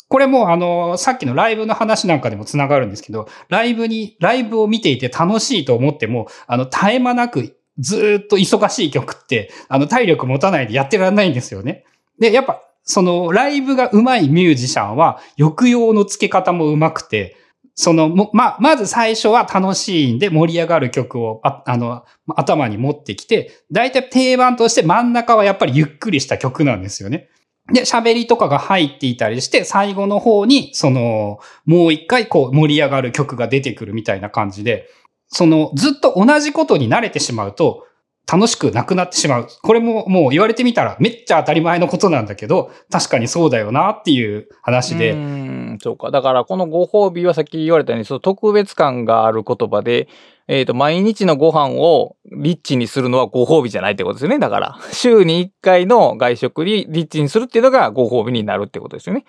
[0.07, 11.85] これもあの、さっきのライブの話なんかでもつながるんですけど、ライブに、ライブを見ていて楽しいと思っても、あの、絶え間なくずっと忙しい曲って、あの、体力持たないでやってられないんですよね。
[12.19, 17.35] で、やっぱ、その、ライブが上手いミュージシャンは、抑揚の付け方も上手くて、
[17.73, 27.27] その、ま、まず最初は楽しいんで盛り上がる曲を、ああの、頭に持ってきて、大体定番として真ん中はやっぱりゆっくりした曲なんですよね。
[27.73, 34.87] で、喋りとかが入っていたりして、最後の方に、その、もう一回こう盛り上がる曲が出てくるみたいな感じで、
[35.27, 37.87] その、ずっと同じことに慣れてしまうと、
[38.31, 39.47] 楽しくなくなってしまう。
[39.61, 45.11] これももう言われてみたらめっちゃ当たり前のことなんだけど、確かにそうだよなっていう話で。
[45.11, 46.11] うん、そうか。
[46.11, 50.07] だから、このご褒美はさっき言われたように、その特別感がある言葉で、
[50.47, 54.39] えっ、と、毎日のご飯をリッチにするのはご褒美じゃないってことですよね。
[54.39, 59.25] だから、週に1回の外食にリッチにするっていうのがご褒美になるってことですよね。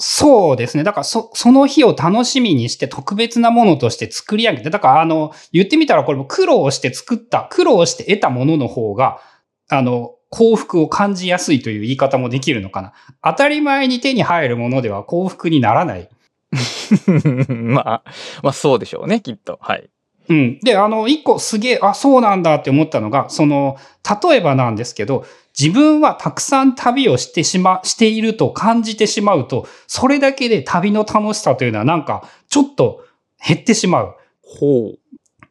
[0.00, 0.84] そうですね。
[0.84, 9.20] だからそ、その日を楽しみにして特別なものとして作り上げて、だからあの、言ってみたらこれも苦労して作った、苦労して得たものの方が、
[9.68, 12.92] あの、幸福を感じやすいという言い方もできるのかな。
[13.24, 16.08] 当たり前に手に入るものでは幸福にならない。
[17.48, 18.02] まあ、
[18.42, 19.58] まあそうでしょうね、きっと。
[19.60, 19.90] はい。
[20.28, 20.58] うん。
[20.60, 23.76] で、あの、一個すげえ、あ、そうなんだって思ったのが、その、
[24.22, 25.24] 例えばなんですけど、
[25.58, 33.04] 自分はたくさん旅をしてしま、していると感じてしまうと、それだけで旅の楽しさというのはなんか、ちょっと
[33.44, 34.16] 減ってしまう。
[34.42, 34.98] ほう。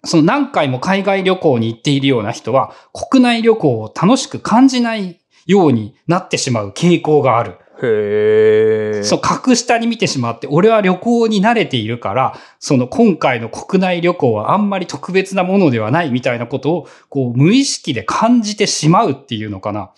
[0.05, 7.57] その何回も海外旅行に行っているような人は、国内旅行を楽しく感じないようになってしまう傾向がある。
[7.83, 9.03] へえ。
[9.03, 19.91] そう、格下に見てしまって、俺は旅行に慣れているから、その今回の国内旅行はあんまり特別なものではないみたいなことを、こう、無意識で感じてしまうっていうのかな。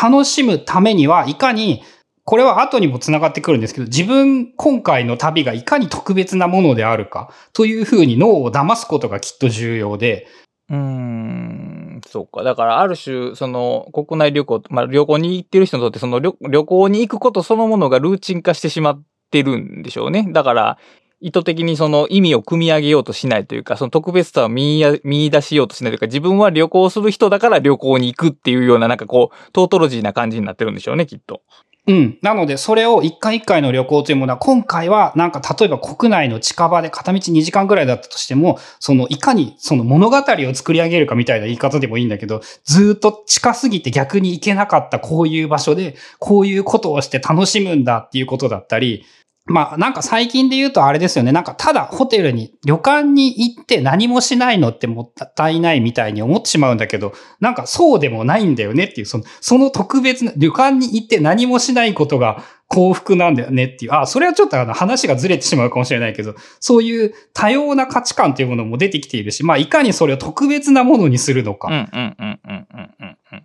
[0.00, 1.82] 楽しむためには、いかに、
[2.24, 10.26] これは後にも繋がってくるんですけど、自分、今回の旅がいかに特別なものであるか、というふうに脳を騙すことがきっと重要で、
[10.70, 11.73] うーん、
[12.08, 12.42] そうか。
[12.42, 20.26] だから、ある種、その、国内旅行、まあ、旅行に行ってる人にとって、その旅、旅行に行くことそのものがルーチン化してしまってるんでしょうね。
[20.30, 20.78] だから、
[21.20, 31.40] 意図的にその意味を組み上げようとしないというか、その特別さを見や見出しようとしないというか、自分は旅行する人だから旅行に行くっていうような、なんかこう、トートロジーな感じになってるんでしょうね、きっと。
[31.86, 32.18] うん。
[32.22, 49.04] なので、それを一回一回の旅行というものは、今回は、なんか、例えば国内の近場で片道2時間ぐらいだったとしても、その、いかに、その物語を作り上げるかみたいな言い方でもいいんだけど、ずっと近すぎて逆に行けなかったこういう場所で、こういうことをして楽しむんだっていうことだったり、
[49.46, 51.30] まあ、なんか最近で言うとあれですよね。
[51.30, 71.68] なんか、ただホテルに、旅館に行って何もしないのってもったいないみたいに思ってしまうんだけど、なんかそうでもないんだよねっていう、その、その特別な、旅館に行って何もしないことが幸福なんだよねっていう、あ、それはちょっとあの話がずれてしまうかもしれないけど、そういう多様な価値観というものも出てきているし、まあ、いかにそれを特別なものにするのか。
[71.68, 73.42] うんうんうんうんうんうんうん。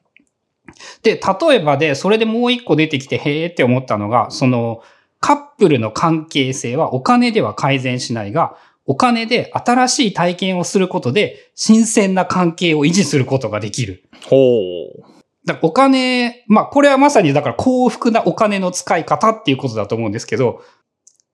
[1.03, 4.81] で、例えばで、それでもう一個出てきて、へーって思ったのが、その、
[5.19, 8.55] カップルの関係性はお金では改善しないが、
[8.85, 14.03] お金で新しい体験をすることで、新鮮な関係を維持することができる。
[14.25, 15.19] ほう。
[15.45, 20.63] だお金、まあこれはまさにだから幸福なお金の使い方っていうことだと思うんですけど、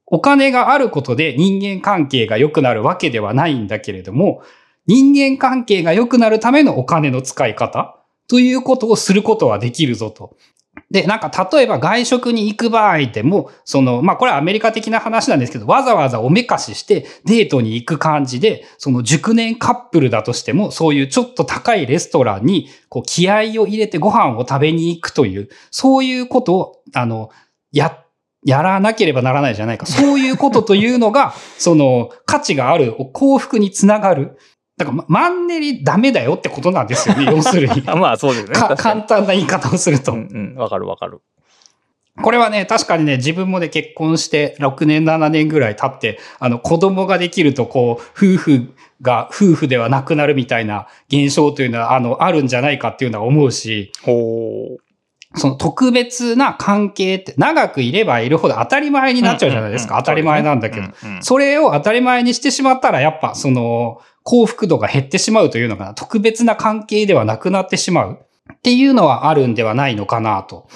[0.07, 4.41] お金があることで人間関係が良くなるわけではないんだけれども、
[4.87, 10.35] 人間関係が良くなるためのお金の使い方ということをすることはできるぞと。
[10.91, 27.29] で、なんか例えば外食に行く場合でも、その、まあこれはアメリカ的な話なんですけど、わざわざおめかししてデートに行く感じで、その熟年カップルだとしても、そういうちょっと高いレストランに、こう気合を入れてご飯を食べに行くという、そういうことを、あの、
[27.71, 28.05] や、
[28.45, 29.87] やらなければならないじゃないか。
[29.87, 34.37] そういうことというのが、その価値がある幸福につながる。
[34.77, 37.81] だから、マンネリダメだよってことなんですよね、 要するに。
[37.81, 38.55] まあそうですね。
[38.77, 40.11] 簡単な言い方をすると。
[40.11, 41.21] うんうん、わかるわかる。
[42.21, 48.03] これはね、確かにね、自分もね、結婚して6年、7年ぐらい経って、あの、子供ができると、こう、
[48.35, 54.85] 夫婦が夫婦ではなくなるみたいな現象というのは、あの、あるんじゃないかっていうのは思うし、ほう。
[55.37, 59.97] その特別な関係って長くいればいるほど当たり前になっちゃうじゃないですか。
[59.97, 60.87] 当たり前なんだけど。
[61.19, 65.93] それを当たり前にしてしまったら、やっぱその幸福度が減ってしまうというのかな。
[65.93, 68.19] 特別な関係ではなくなってしまう
[68.53, 70.67] っていうのはあるんではないのかなと。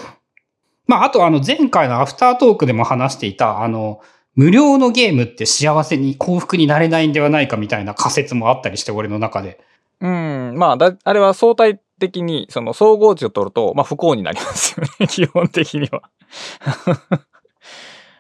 [0.85, 4.01] まあ、あとあの前回のアフタートークでも話していた、あの、
[4.35, 9.59] 無料のゲームって幸せに幸福になれないんではないかみたいな仮説もあったりして、俺の中で。
[9.99, 16.03] うん、まあだ、あれは相対的に、その総合値を取ると、まあ不幸になりますよね、 基本的には。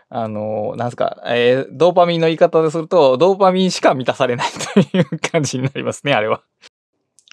[0.09, 6.41] あの、なんすか、えー、ドーパミンの言い方ですると、ドーパミンしか満たされないという感じになりますね、あれは。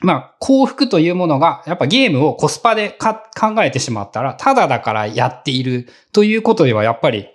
[0.03, 7.29] まあ、幸福というものが、やっぱゲームをコスパで考えてしまったら、ただだからやっているということでは、やっぱり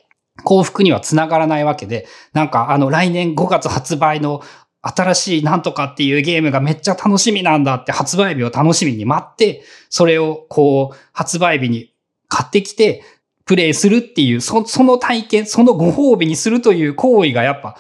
[0.44, 4.42] 幸福にはつながらないわけで、なんかあの来年5月発売の
[4.82, 11.94] 新しいなんとかっていうゲームがめっちゃ楽しみなんだって発売日を楽しみに待って、それをこう発売日に
[12.28, 13.04] 買ってきて、
[13.52, 17.76] プレイするっていう、そその体験、そのご褒美にするという行為がやっぱ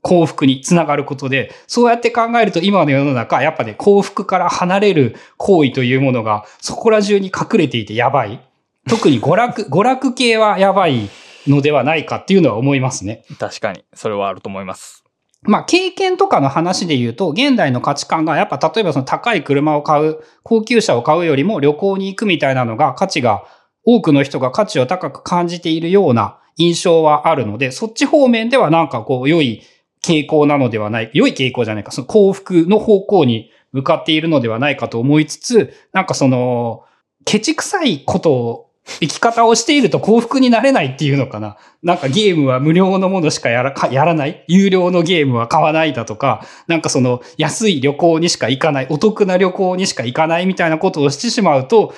[0.00, 8.40] 幸福につながることで、そうやって考えると今の世の中、やっぱね、幸福から離れる行為というものがそこら中に隠れていてやばい。
[8.88, 11.10] 特に娯楽、 娯楽系はやばい
[11.48, 13.24] のではないかっていうのは思いますね。
[13.40, 15.02] 確かに、それはあると思います。
[15.42, 23.42] まあ、経験とかの話で言うと、現代の価値観がやっぱ例えばその高い車を買う、高級車を買うよりも旅行に行くみたいなのが価値が、
[23.90, 29.62] 多くの人が価値を高く感じているような印象はあるので、そっち方面ではなんかこう良い
[30.04, 36.84] 傾向なのではない、良い傾向じゃないか、その幸福の方向に向かっているのではないかと思いつつ、なんかその、
[37.24, 38.64] ケチくさいことを、
[39.00, 41.58] 生き方をしていると幸福になれないっていうのかな。
[41.82, 44.44] なんかゲームは無料のものしかやら、やらない。
[44.48, 51.94] 有料のゲームは買わないだとか、なんかその安い旅行にしか行かない、お得な旅行にしか行かないみたいなことをしてしまうと、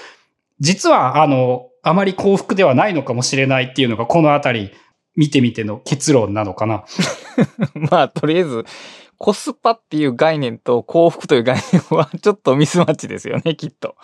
[0.58, 4.70] 実はあの、あまり幸福ではないのかもしれないっていうのがこのあたり
[5.16, 6.84] 見てみての結論なのかな。
[7.74, 8.64] まあ、とりあえず、
[9.18, 13.96] コスパっていう概念と幸福という概念はちょっとミスマッチですよね、きっと。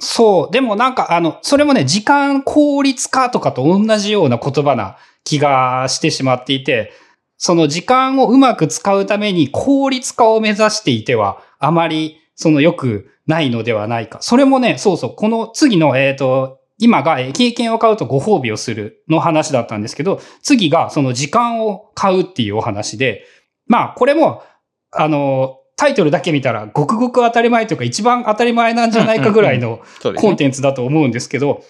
[0.00, 0.52] そう。
[0.52, 6.92] でもなんか、あの、それもね、時間効率化とかと同じような言葉な気がしてしまっていて、
[7.38, 14.18] その時間をうまく使うために効率化を目指していては、あまりその良くないのではないか。
[14.20, 23.24] それもね、そうそう、この次の、えっ、ー、と、今が経験を買うとご褒美をするの話だったんですけど、次がその時間を買うっていうお話で、
[23.66, 24.42] まあこれも、
[24.90, 29.80] あの、タイトルだけ見たらごくごく当たり前というか一番当たり前なんじゃないかぐらいの
[30.16, 31.62] コンテンツだと思うんですけど、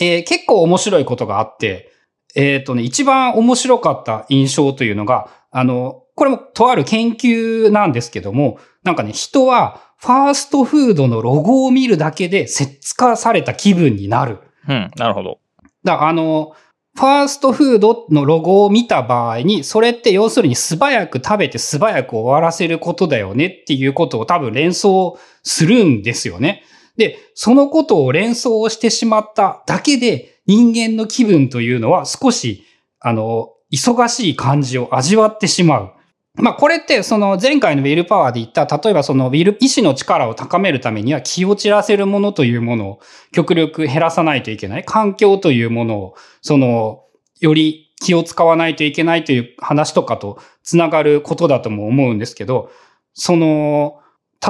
[0.00, 1.92] えー、結構面白いことがあって、
[2.34, 15.38] えっ、ー、とね、一番面白かった印象というのが、あの、これもとある研究なんですけども、なんかね、人はファーストフードのロゴを見るだけで切化された気分になるうん、なるほど。
[15.84, 16.54] だあの、
[16.96, 26.62] ファーストフードのロゴを見た場合に、それって要するに素早く食べて素早く終わらせることだよねっていうことを多分連想するんですよね。
[26.96, 32.64] で、そのことを連想してしまっただけで人間の気分というのは少し、
[33.00, 35.92] あの、忙しい感じを味わってしまう。
[36.36, 43.00] まあこれってその前回のウィルパワーで言った、例えばそのウィル、意志の力を高めるためには気を散らせるものというものを
[43.32, 44.84] 極力減らさないといけない。
[44.84, 47.04] 環境というものを、その、
[47.40, 52.70] より気を使わないといけないという話とかとつながることだとも思うんですけど、
[53.12, 54.00] その、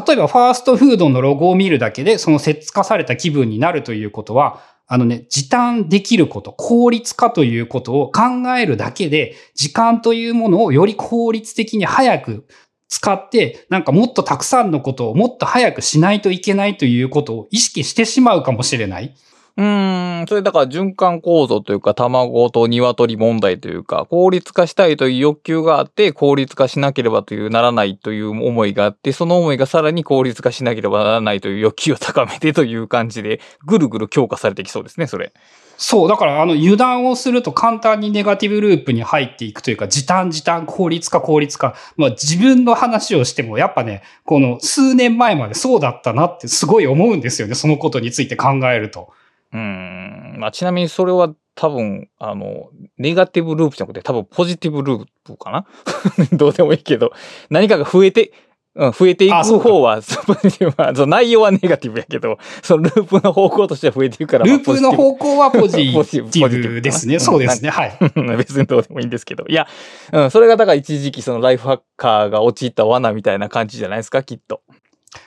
[0.07, 8.23] 例えばファーストフードのロゴを見るだけで、その節化された気分になるということは、あのね、時短できること、効率化ということを考
[8.59, 12.47] えるだけで、時間というものをより効率的に早く
[12.89, 19.15] 使って、なんかもっとたくさんのことをもっと早くしないといけないということを意識してしまうかもしれない。
[19.57, 35.33] うん、それだから循環構造というか、卵と鶏問題というか、効率化したいという欲求があって、効率化しなければというならないという思いがあって、その思いがさらに効率化しなければならないという欲求を高めてという感じで、ぐるぐる強化されてきそうですね、それ。
[35.77, 41.77] そう、だからあの油断をすると簡単にネガティブループに入っていくというか、時短時短、効率化効率化。
[41.97, 49.13] まあ自分の話をしても、やっぱね、この数年前までそうだったなってすごい思うんですよね、そのことについて考えると。
[49.55, 50.37] うん。
[50.39, 55.67] まあ、ちなみにそれは多分、あの、ネガティブループじゃなくて多分ポジティブループかな？
[56.37, 57.13] どうでもいいけど、
[57.49, 58.33] 何かが増えて、
[58.75, 64.45] うん、増えていく方は、その内容はネガティブやけど、そのループの方向としては増えていくから。
[64.45, 67.21] ループの方向はポジティブですね。
[67.21, 67.71] そうですね。
[67.71, 67.97] はい。
[68.37, 69.45] 別にどうでもいいんですけど。
[69.47, 69.69] いや、
[70.13, 74.63] うん、それがだから一時期そのライフハッカーが陥った罠みたいな感じじゃないですか、きっと。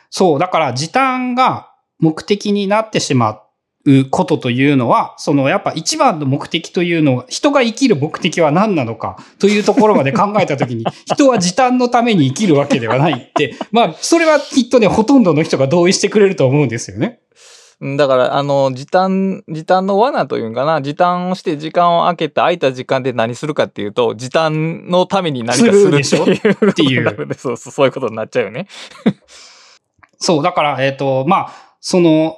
[0.09, 3.46] そう、だから時短が目的になってしまっ
[4.09, 17.19] ことというのは、そのやっぱ一番の目的というのは、人が生きる目的は何なのかというところまで考えたときに、人は時短のために生きるわけではないって、 まあ、それはきっとね、ほとんどの人が同意してくれると思うんですよね。
[17.79, 26.69] だから、あの、時短、時短の罠というんかな、時短をして時間を空けて空いた時間で何するかっていうと、時短のために何かするっていう。
[26.71, 27.33] っていう。
[27.37, 28.67] そうそう、そういうことになっちゃうよね。
[30.17, 32.37] そう、だから、えっ、ー、と、まあ、その、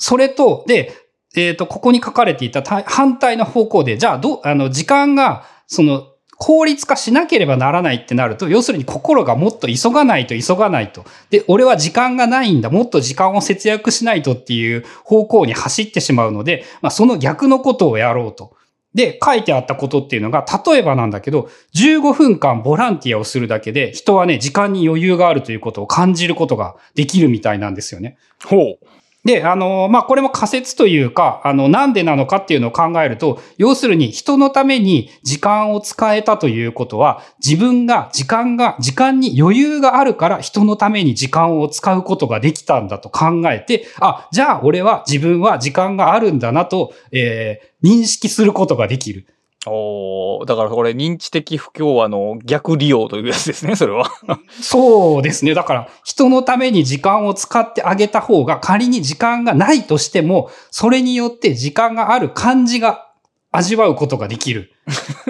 [0.00, 0.92] それと、で、
[1.36, 11.04] えっ、ー、と、ここに書かれていた反対の方向で、じゃあ、ど、あの、時間が、その、効率化しなければならないってなると、要するに心がもっと急がないと急がないと。
[11.28, 12.70] で、俺は時間がないんだ。
[12.70, 18.56] もっと時間を節約しないとっていう方向に走ってしまうので、まあ、その逆のことをやろうと。
[18.94, 28.16] で、書いてあったことっていうのが、例えばなんだけど、15分間ボランティアをするだけで、人はね、時間に余裕があるということを感じることができるみたいなんですよね。
[28.46, 28.78] ほう。
[29.24, 49.26] で、あの、まあ、これも仮説というか、あの、なんでなのかっていうのを考えると、要するに人のために時間を使えたということは、自分が時間が、時間に余裕があるから人のために時間を使うことができたんだと考えて、あ、じゃあ俺は自分は時間があるんだなと、えー、認識することができる。
[49.66, 54.10] おだからこれ認知的不協和の逆利用というやつですね、それは。
[54.60, 55.52] そうですね。
[55.52, 63.10] だから人のために時間を使ってあげた方が仮に時間がないとしても、それによって時間がある感じが
[63.52, 64.72] 味わうことができる。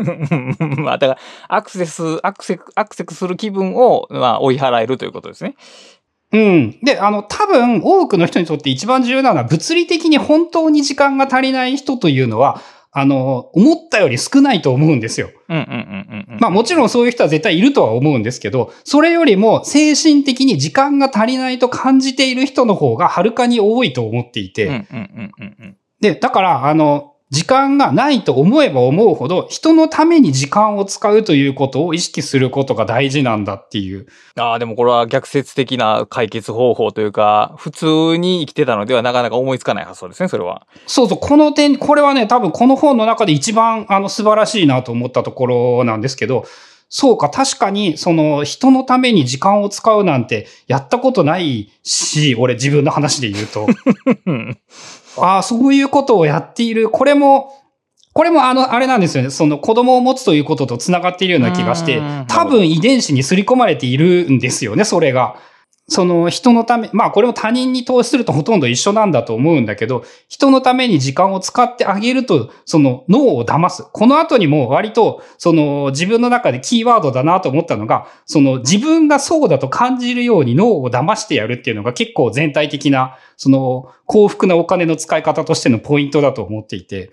[0.78, 1.18] まあだから
[1.49, 5.57] アクセス、アクセス、アクセスする気分を、まあ追い払えるということですね。
[6.33, 6.78] うん。
[6.85, 12.62] で、あの、多分、多くの人にとって一番重要なのは、物理的に本当に時間が足りない人というのは、
[12.93, 15.30] あの、思ったより少ないと思うんですよ。
[16.41, 24.86] まあもちろんそういう人は絶対いるとは思うんですけど、それよりも精神的に時間が足りないと感じている人の方がはるかに多いと思っていて。
[26.01, 34.07] で、だから、あの、時間がないと思えば思うほど、人のために時間を使うということを意識することが大事なんだっていう。
[34.37, 40.66] ああ、でもこれは逆説的な解決方法というか、普通に生きてたのではなかなか思いつかない発想ですね、それは。
[40.89, 46.47] そうそう、この点、これはね、多分この本の中で一番あの素晴らしいなと思ったところなんですけど、
[46.93, 53.68] そうか、確かに、その、人のために時間を使うなんて、やったことないし、俺自分の話で言うと。
[55.16, 56.90] ああ、そういうことをやっている。
[56.90, 57.52] これも、
[58.12, 59.30] これもあの、あれなんですよね。
[59.30, 65.36] その子供を持つということと繋がっているような気がして、多分遺伝子に刷り込まれているんですよね、それが。
[65.91, 73.84] その人のため、まあこれも他人に投資するとほとんど一緒なんだと思うんだけど、人のために時間を使ってあげると、その脳を騙す。
[73.93, 87.11] この後にも割と、その自分の中でキーワードだなと思ったのが、その自分がそうだと感じるように脳を騙してやるっていうのが結構全体的な、その幸福なお金の使い方としてのポイントだと思っていて。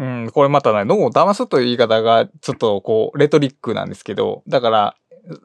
[0.00, 4.96] うん、これまたね、脳を騙すという言い方がちょっとこう、レトリックなんですけど、だから、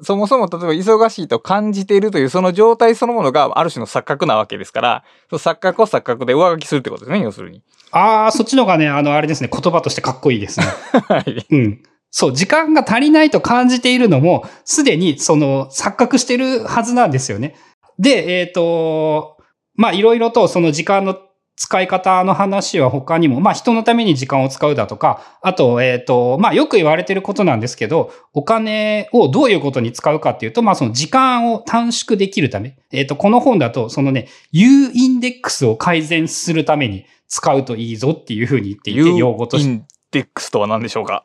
[0.02, 7.62] そもそも例えば忙しいと感じているというその状態そのものがある種の錯覚なわけですから、その錯覚を錯覚で上書きするってことですね、要するに。
[7.92, 10.66] ああ、そっちのがね、あの、あれですね、言葉としてかっこいいですね。
[11.08, 11.46] はい。
[11.50, 11.84] うん。
[12.12, 17.56] そう、時間が足りないと感じているのも、すでにその錯覚してるはずなんですよね。
[18.00, 19.38] で、えっ、ー、と、
[19.76, 21.18] まあ、いろいろとその時間の
[21.58, 39.70] 使い方の話は他にも、まあ人のために時間を使うだとか、あと、えっ、と、まあよく言われてることなんですけど、お金をどういうことに使うかっていうと、まあその時間を短縮できるため、えっ、と、この本だと、そのね、U インデックスを改善するために使うといいぞっていうふうに言っていて、U 用語として。
[39.70, 41.24] インデックスとは何でしょうか？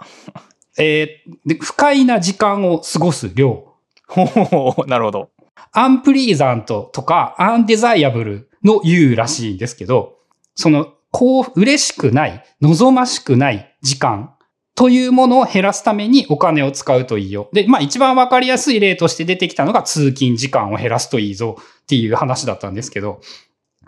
[0.79, 3.75] えーで不快な時間を過ごす量。
[4.07, 5.31] ほほほなるほど。
[5.73, 10.20] アンプリーザントとかアンデザイアブルの U らしいんですけど、
[10.61, 14.35] その、こう、嬉しくない、望ましくない時間
[14.75, 17.49] というものを減らすためにお金を使うといいよ。
[17.53, 23.21] で、まあ一番わかりやすい例として出てきたのが通勤時間を減らすといいぞっていう話だったんですけど、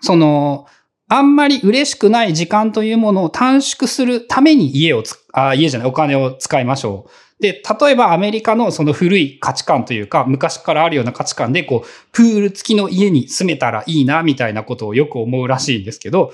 [0.01, 0.67] その、
[1.09, 7.43] あんまり嬉しくない時間というものを短縮するために家をつ、あ、家じゃない、お金を使いましょう。
[7.43, 16.33] で、例えばアメリカのその古い価値観というか、昔からあるような価値観で、こう、プール付きの家に住めたらいいな、みたいなことをよく思うらしいんですけど、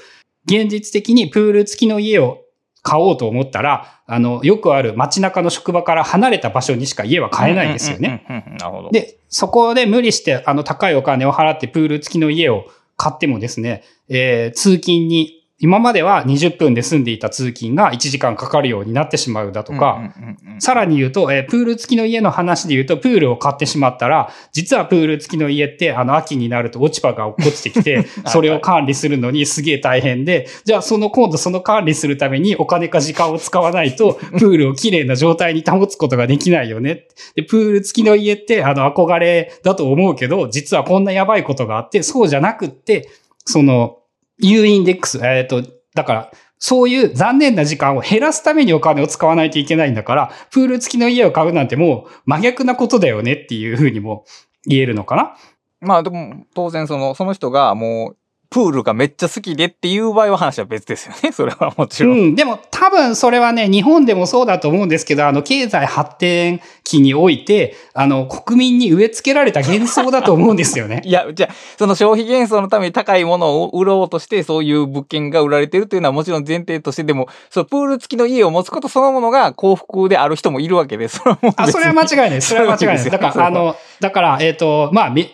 [0.49, 2.45] 現実的にプール付きの家を
[2.83, 8.25] 買おうと思ったら、あの、よくある街中の職場から離れた場所にしか家は買えないですよね。
[8.59, 8.91] なるほど。
[8.91, 12.65] で、そこで無理して、あの、高いお金を払ってプール付きの家を
[12.97, 20.15] 買ってもですね、えー通勤に、今までは20分で済んでいた通勤が1時間かかるようになってしまうだとか、
[20.61, 37.07] さらに言うと、えープール付きの家の話で言うと、プールを買ってしまったら、実はプール付きの家って、あの、秋になると落ち葉が落ちてきて、 それを管理するのにすげえ大変で、じゃあその今度その管理するためにお金か時間を使わないと、 プールをきれいな状態に保つことができないよね。
[37.35, 43.09] で、プール付きの家って、あの、憧れだと思うけど、実はこんなやばいことがあって、そうじゃなくって、
[43.45, 43.97] その、
[44.41, 45.63] U インデックス、えっ、と、
[45.95, 54.25] だから、そういう残念な時間を減らすためにお金を使わないといけないんだから、プール付きの家を買うなんてもう真逆なことだよねっていうふうにも
[54.67, 55.37] 言えるのかな。
[55.81, 58.17] まあでも、当然その、その人がもう、
[58.51, 61.33] プールがめっちゃ好きでっていう場合は話は別ですよね。
[61.37, 62.19] それはもちろん。
[62.19, 62.35] うん。
[62.35, 71.03] でも多分それはね、日本でもそうだと思うんですけど、あの、経済発展期において、あの、国民に植え付けられた幻想だと思うんですよね。
[71.07, 81.73] いや、じゃあ、その消費幻想のために高いものを売ろうとして、そういう物件が売られてるというのはもちろん前提として、でも、そう、プール付きの家を持つことそのものが幸福である人もいるわけで、それはもう別あ、に。
[81.73, 82.43] それは間違いない。
[82.43, 83.11] それは間違いない。
[83.11, 85.31] だから、あの、だから、えっ、と、まあ、め、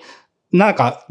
[0.53, 1.07] なんか、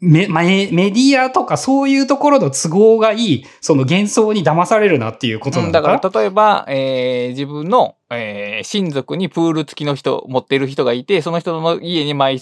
[0.00, 5.80] メ、メディアとかそういうところの都合がいい、その幻想に騙されるなっていうことなん、のか？
[5.82, 12.40] な、だから、例えば、えー自分の、えー親族にプール付きの人、持ってる人がいて、その人の家に毎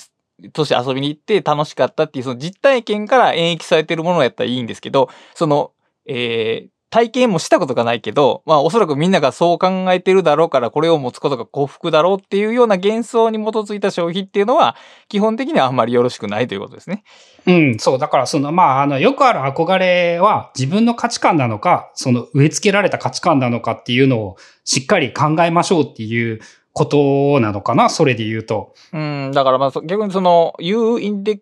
[0.53, 5.73] 年遊びに行って楽しかったっていう、その実体験から演繹されてるものやったらいいんですけど、その、
[6.07, 14.77] えー体験もしたことがないけど、まあおそらくみんながそう考えてるだろうから、これを持つことが幸福だろうっていうような幻想に基づいた消費っていうのは、
[15.09, 17.05] 基本的にはあんまりよろしくないということですね。
[17.47, 17.99] うん、そう。
[17.99, 26.41] だから、その、まあ、あの、よくある憧れは自分の価値観なのか、その植え付けられた価値観なのかっていうのをしっかり考えましょうっていう
[26.79, 28.75] ことなのかなそれで言うと。
[28.93, 31.41] うん、だからまあそ逆にその U インデッ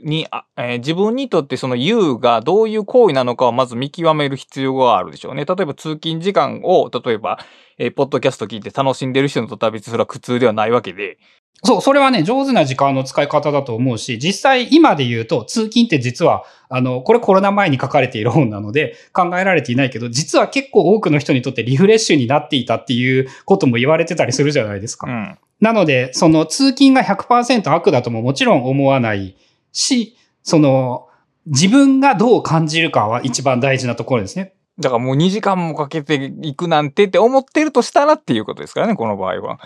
[0.00, 5.44] に、あえー自分にとってその U がどういう行為なのかをまず見極める必要があるでしょうね。
[5.44, 7.38] 例えば通勤時間を、例えば、
[7.78, 11.18] えーポッドキャスト聞いて楽しんでる人にとっては別にそれは苦痛ではないわけで。
[11.64, 25.06] そう、それはね、上手な時間の使い方だと思うし、実際今で言うと、通勤って実は、あの、これコロナ前に書かれている本なので考えられていないけど、実は結構多くの人にとってリフレッシュになっていたっていうことも言われてたりするじゃないですか。
[25.06, 25.38] うん。
[25.60, 29.36] なので、その通勤が100%悪だとももちろん思わない
[29.72, 31.08] し、その、
[31.46, 34.54] 自分がどう感じるかは一番大事なところですね。
[34.78, 39.60] だからもう2時間もかけていくなんてって思ってるとしたらっていうことですからね、この場合は。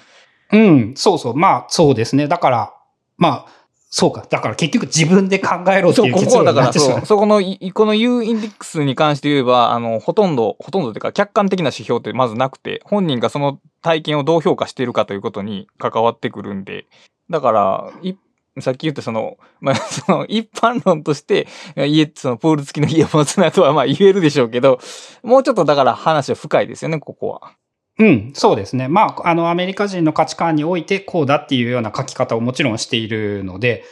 [0.52, 1.36] うん、そうそう。
[1.36, 2.28] まあ、そうですね。
[2.28, 2.74] だから、
[3.16, 3.59] まあ、
[3.90, 4.24] そうか。
[4.30, 7.06] だから結局自分で考えろってそ、いうう結ここはだから、論になってしまうそう、。
[7.06, 16.86] そこのい、この U インデックスに関して言えば、あの、ほとんど、ほとんどというか、客観的な指標ってまずなくて、本人がその体験をどう評価しているかということに関わってくるんで、
[17.30, 18.14] だから、い
[18.60, 24.78] さっき言ったその、 まあ、その、一般論として、家、その、プール付きの家を持つなとは、まあ、言えるでしょうけど、
[25.24, 27.52] もうちょっとだから話は深いですよね、ここは。
[27.98, 28.88] うん、そうですね。
[28.88, 33.84] まあ、あの、アメリカ人の価値観においてこうだっていうような書き方をもちろんしているので、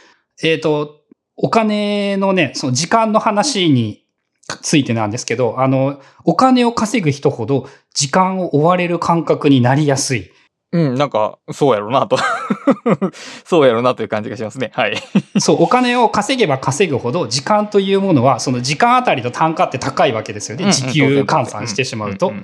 [0.42, 1.02] えっ、と、
[1.36, 4.04] お金のね、その時間の話に
[4.62, 10.32] ついてなんですけど、あの、お金を稼ぐ人ほど時間を追われる感覚になりやすい。
[10.70, 12.18] うん、なんか、そうやろうなと。
[13.44, 14.70] そうやろうなという感じがしますね。
[14.74, 14.96] はい。
[15.38, 20.70] そう、お金を稼げば稼ぐほど、時間というものは、その時間あたりの単価って高いわけですよね。
[20.72, 22.34] 時給換算してしまうと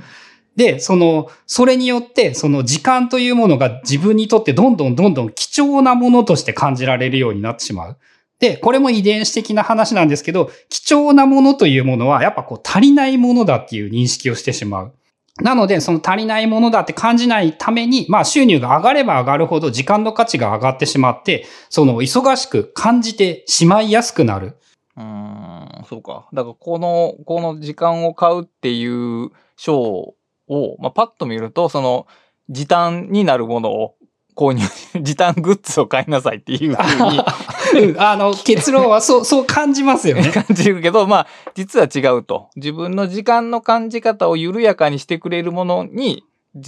[0.57, 7.97] で、その、それによって、その時間というものが自分にとってどんどんどんどん貴重なものとして感じられるようになってしまう。
[8.39, 14.95] で、これも遺伝子的な話なんですけど、貴重なものというものはやっぱこう足りないものだっていう認識をしてしまう。
[15.41, 24.57] なので、その足りないものだって感じないために、まあ収入が上がれば上がるほど時間の価値が上がってしまって、その忙しく感じてしまいやすくなる。
[24.97, 26.29] うん、そうか。
[26.33, 30.15] だからこの、この時間を買うっていう賞
[30.49, 32.07] を、まあパッと見ると、その
[32.51, 33.95] 時短になるものを
[34.37, 34.63] 購入、
[35.01, 40.31] 時短グッズを買いなさいっていうふうに あの、結論はそう、そう感じますよね。
[40.33, 42.51] 感じるけど、まあ、実は違うと。
[42.57, 46.25] 自分の時間の感じ方を緩やかにしてくれるものに、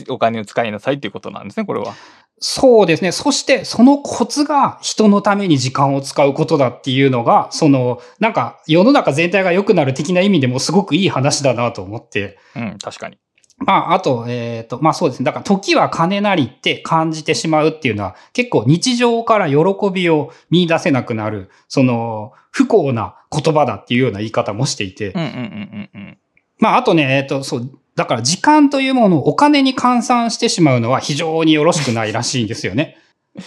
[0.08, 1.94] お金を使いなさいっていうことなんですね、これは。
[2.38, 3.12] そうですね。
[3.12, 12.38] そして、そのコツが人のために時間を使うことだっていうのが、その、なんか、世の中全体が良くなる的な意味でもすごくいい話だなと思って。
[12.54, 13.18] うん、確かに。
[13.58, 15.24] まあ、あと、えっ、ー、と、まあそうですね。
[15.24, 19.56] だから、時は金なりって感じてしまうっていうのは、結構日常から喜
[19.92, 25.12] びを見出せなくなる、その、不幸な言葉だっていうような言い方もしていて。
[25.12, 26.18] うんうんうんうん。
[26.58, 32.98] まあ、あとね、えっ、ー、と、そう、だから時間というものをお金に換算してしまうのは非常によろしくないらしいんですよね。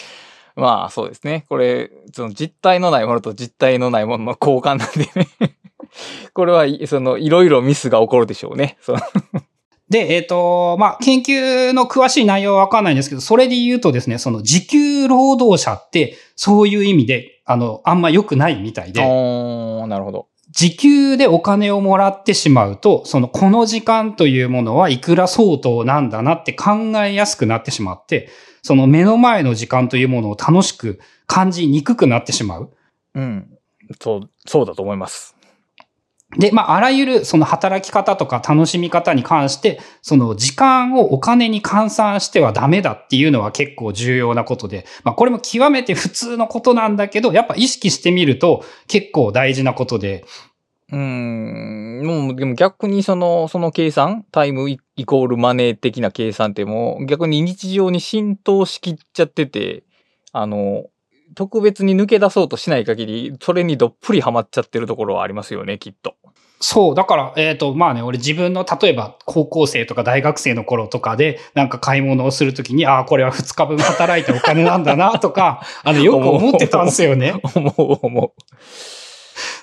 [0.56, 1.46] まあ、そうですね。
[1.48, 5.54] これ、その実体のないものと実体のないものの交換なんでね。
[6.34, 8.78] これは、その、いろいろミスが起こるでしょうね。
[8.82, 9.00] その
[9.90, 19.02] で、えっ、ー、と、まあ、研究の詳しい内容はわかんないんですけど、それで言うとですね、その時給労働者って、そういう意味で、あの、あんま良くないみたいで。
[19.02, 20.28] なるほど。
[20.52, 26.72] 時給でお金をもらってしまうと、その、この時間というものはいくら相当なんだなって考
[27.04, 28.30] えやすくなってしまって、
[28.62, 32.72] その目の前の時間というものを楽しく感じにくくなってしまう。
[33.16, 33.58] うん。
[34.02, 35.36] そう、そうだと思います。
[36.38, 50.24] で、まあ、あらゆるその働き方とか楽しみ方に関して、その時間をお金に換算してはダメだっていうのは結構重要なことで、まあ、これも極めて普通のことなんだけど、やっぱ意識してみると結構大事なことで。
[50.92, 59.84] うん、もう、でも逆にその、その計算、タイムイコールマネー的な計算ってもう逆に日常に浸透しきっちゃってて、
[60.32, 60.86] あの、
[61.40, 66.16] 特別に抜け出そうとしない限り、それにどっぷりハマっちゃってるところはありますよね、きっと。
[66.60, 66.96] そう。
[66.96, 77.36] だから、えっ、ー、と、まあね、俺自分の、例えば高校生とか大学生の頃とかで、なんか買い物をするときに、ああ、これは2日分働いたお金なんだな、とか、 あの、よく思ってたんですよね。
[77.56, 78.42] 思う、思う。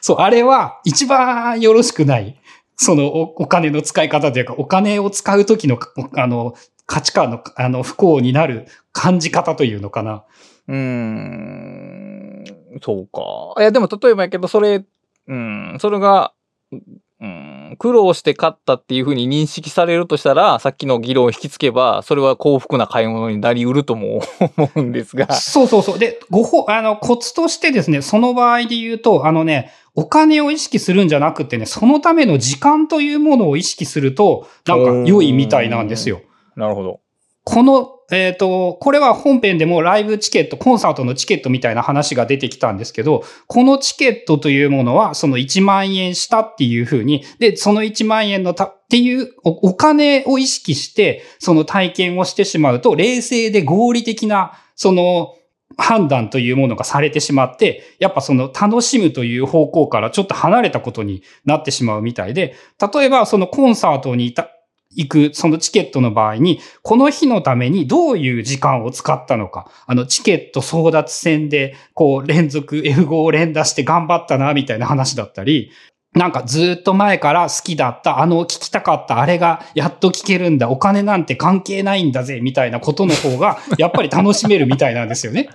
[0.00, 2.40] そう、あれは一番よろしくない。
[2.76, 5.78] そのお、お金の使い方というか、お金を使うときの、
[6.16, 6.54] あの、
[6.86, 10.24] 価値観の、あの、不幸になる感じ方というのかな。
[10.68, 12.44] うーん、
[12.82, 13.60] そうか。
[13.60, 14.84] いや、でも例えばやけど、それ、
[15.28, 16.32] うん、それが、
[17.18, 24.20] うん、苦労して勝ったっていうふうに認識されるとしたら、さっきの議論を引きつけば、それは幸福な買い物になり得るとも
[24.56, 25.32] 思うんですが。
[25.32, 25.98] そうそうそう。
[25.98, 36.20] で、ごほ、あの、コツとしてですね、その場合で言うと、あのね、お金を意識するんじゃなくてね、そのための時間というものを意識すると、なんか良いみたいなんですよ。
[36.54, 37.00] なるほど。
[37.44, 55.34] このえっ、ー、と、これは本編でもライブチケット、コンサートのチケットみたいな話が出てきたんですけど、このチケットというものは、その1万円したっていうふうに、で、その1万円のた、っていうお金を意識して、その体験をしてしまうと、冷静で合理的な、その、
[55.76, 62.54] 判断というものがされてしまって、やっぱその楽しむという方向からちょっと離れたことになってしまうみたいで、
[62.94, 64.48] 例えばそのコンサートにいた、
[64.96, 75.70] 行く、そのチケットの場合に、この日のためにどういう時間を使ったのか、あの、チケット争奪戦で、こう、連続 F5 を連打して頑張ったな、みたいな話だったり、
[76.16, 85.50] なんかずっと前から好きだった、あの聞きたかったあれがやっと聞けるんだ、お金なんて関係ないんだぜ、みたいなことの方が、やっぱり楽しめるみたいなんですよね。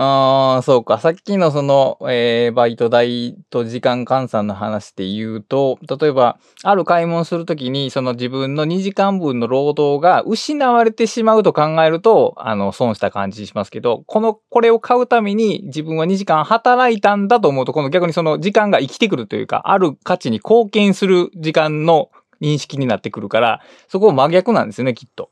[0.00, 1.00] ああ、そうか。
[1.00, 25.30] さっきのその、えー、バイト代と時間換算の話で言うと、例えば、ある買い物するときに、その自分の2時間分の労働が失われてしまうと考えると、あの、損した感じしますけど、この、これを買うために自分は2時間働いたんだと思うと、この逆にその時間が生きてくるというか、ある価値に貢献する時間の認識になってくるから、そこを真逆なんですよね、きっと。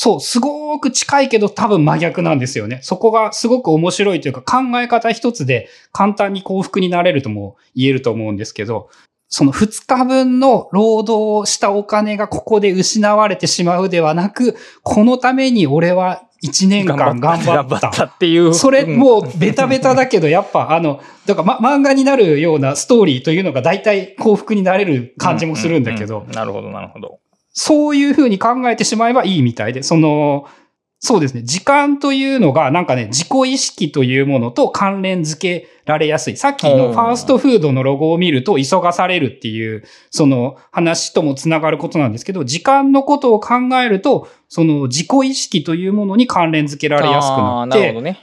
[0.00, 2.78] そう、すごく近いけど多分真逆なんですよね。
[2.82, 8.90] そこがすごく面白いというか考え方一つで簡単に幸福になれるとも言えると思うんですけど、
[9.28, 17.88] その2日分の労働したお金がここで失われてしまうではなく、このために俺は1年間頑張った。
[17.88, 18.54] ったっていう。
[18.54, 26.24] それもうベタベタだけど、やっぱあの、だからま、漫画になるようなストーリーというのが大体幸福になれる感じもするんだけど。
[26.32, 27.18] なるほど、なるほど。
[27.60, 30.46] そういうふうに考えてしまえばいいみたいで、その、
[31.00, 31.42] そうですね。
[31.42, 36.36] 時間というのが、なんかね、自己意識というものと関連付けられやすい。
[36.36, 43.54] さっきのファーストフードのロゴを見ると、急がされるっていう、その話ともつながることなんですけど、時間のことを考
[43.84, 48.20] えると、その自己意識というものに関連付けられやすくなって、なるほどね。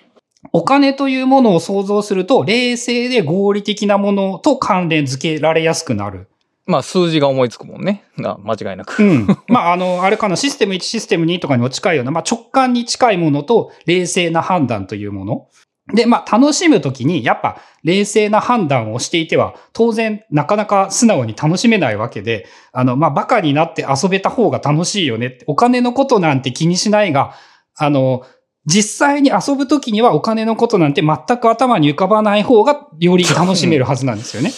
[0.54, 6.30] お金というものを想像すると、冷静で合理的なものと関連付けられやすくなる。
[6.66, 8.04] まあ数字が思いつくもんね。
[8.18, 9.04] な間違いなく。
[9.04, 9.28] うん。
[9.48, 15.48] まあ、あの、あれかな、システム1、システム2とかにも近いような、まあ、直感に近いものと、冷静な判断というもの。
[15.94, 25.44] で、まあ、楽しむときに、やっぱ、冷静な判断をしていては、当然、なかなか素直に楽しめないわけで、あの、まあ、バカになって遊べた方が楽しいよねって。
[25.46, 27.36] お金のことなんて気にしないが、
[27.76, 28.24] あの、
[28.66, 34.52] 実際に遊ぶときにはお金のことなんて全く頭に浮かばない方が、より楽しめるはずなんですよね。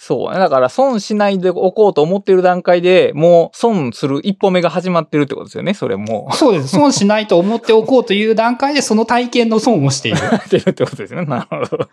[0.00, 0.38] そうね。
[0.38, 5.74] だから損しないでおこうと思ってる段階でもう損する一歩目が始まってるってことですよね。
[5.74, 6.30] それも。
[6.32, 6.68] そうです。
[6.68, 10.18] 損しないと思っておこうという段階で、その体験の損をしている。
[10.46, 11.26] ってるってことですよね。
[11.26, 11.88] なるほど。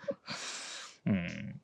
[1.06, 1.56] うん。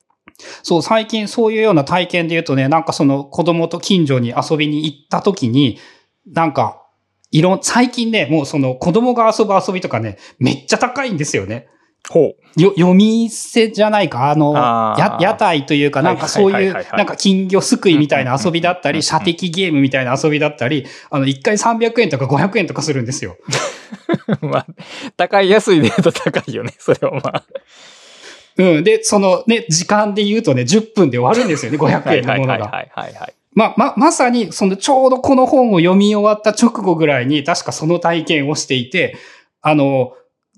[0.64, 5.78] そう、最近そういうような体験で言うとね、なんかその子供と近所に遊びに行った時に、
[6.26, 6.82] なんか、
[7.30, 11.68] いろん、最近ね、もうその子供が遊ぶ遊びとかね、めっちゃ高いんですよね。
[12.10, 12.60] ほう。
[12.60, 23.36] よ、夜店じゃないか、あの、あ屋台というか、なんかそういうはいはいはいは、いなんか金魚すくいみたいな遊びだったり、射的ゲームみたいな遊びだったり、あの、1回300円とか500円とかするんですよ。
[24.42, 24.66] まあ、
[25.16, 26.74] 高い安いで言うと高いよね。
[26.78, 27.44] それはまあ。
[28.58, 28.84] うん。
[28.84, 32.64] で、そのね、時間で言うとね、10分で終わるんですよね、500円のものが。
[32.66, 33.34] はいはいはい。
[33.54, 39.16] ま、ま、まさに、そのちょうどこの本を読み終わった直後ぐらいに、確かその体験をしていて、
[39.60, 40.12] あの、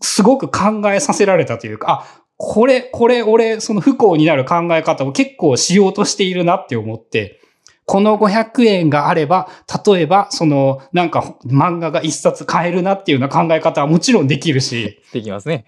[0.04, 7.40] すごく考えさせられたというか、あ、これ、これ、俺、その不幸になる考え方を結構しようとしているなって思って、
[7.86, 9.48] この500円があれば、
[9.86, 15.66] 例えば、その、なんか漫画が一冊買えるなっていうような考え方はもちろんできるし、できますね。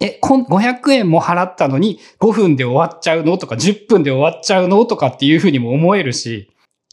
[0.00, 6.50] え、こん500円も払ったのに5分で終わっちゃうのとか10分で終わっちゃうのとかっていうふうにも思えるし、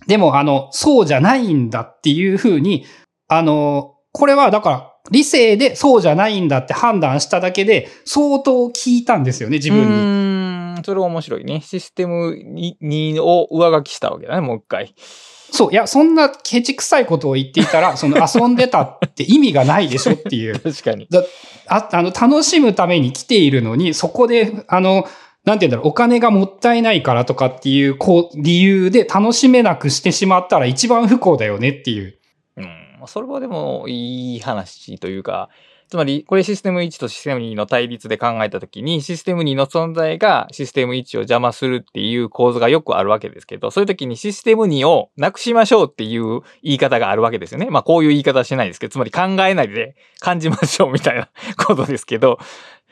[0.07, 2.85] でもあの、そうじゃないんだっていうふうに、
[3.27, 9.85] あの、これはだから理性でそうじゃないんだって判断しただけで相当聞いたんですよね、自分に。
[9.85, 11.61] うーん、それ面白いね。
[11.61, 14.93] システムににを上書きしたわけだね、もう一回。
[15.51, 20.59] そう、いや、そんなケチくさいことを言っていたら、その遊んでたって意味がないでしょっていう。
[20.59, 21.07] 確かに。
[21.09, 21.23] だ
[21.67, 25.07] ああの、楽しむために来ているのに、そこで、あの、
[25.45, 32.17] なんて言うんだろう、お金がもったいないからとかっていう、こう、理由で楽しめなくしてしまったら一番不幸だよねっていう。
[32.57, 32.67] うん。
[33.07, 35.49] それはでもいい話というか、
[35.89, 47.69] つまり、これシステム1とシステム2の対立で考えたときに、システム2の存在がシステム1を邪魔するっていう構図がよくあるわけですけど、そういうときにシステム2をなくしましょうっていう言い方があるわけですよね。
[47.69, 52.37] まあこういう言い方はしないですけど、つまり考えないで感じましょうみたいなことですけど、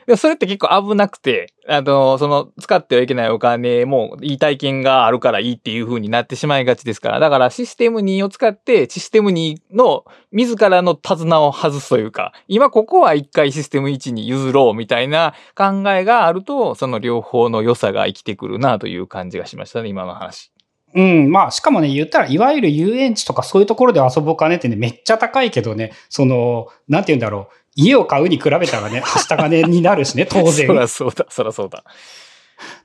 [0.06, 20.52] でそれって結構危なくて、あの、その、使ってはいけないお金もいい体験があるからいいっていう風になってしまいがちですから、だからシステム2を使って、システム2の自らの手綱を外すというか、今ここは一回システム1に譲ろうみたいな考えがあると、その両方の良さが生きてくるなという感じがしましたね、今の話。
[20.94, 30.72] うん、まあ、しかもね、言ったら、いわゆる遊園地とかそういうところで遊ぶお金ってね、めっちゃ高いけどね、その、なんて言うんだろう、家を買うに比べたらね、はした金になるしね、当然そ。
[30.72, 31.84] らそうだ、そらそうだ。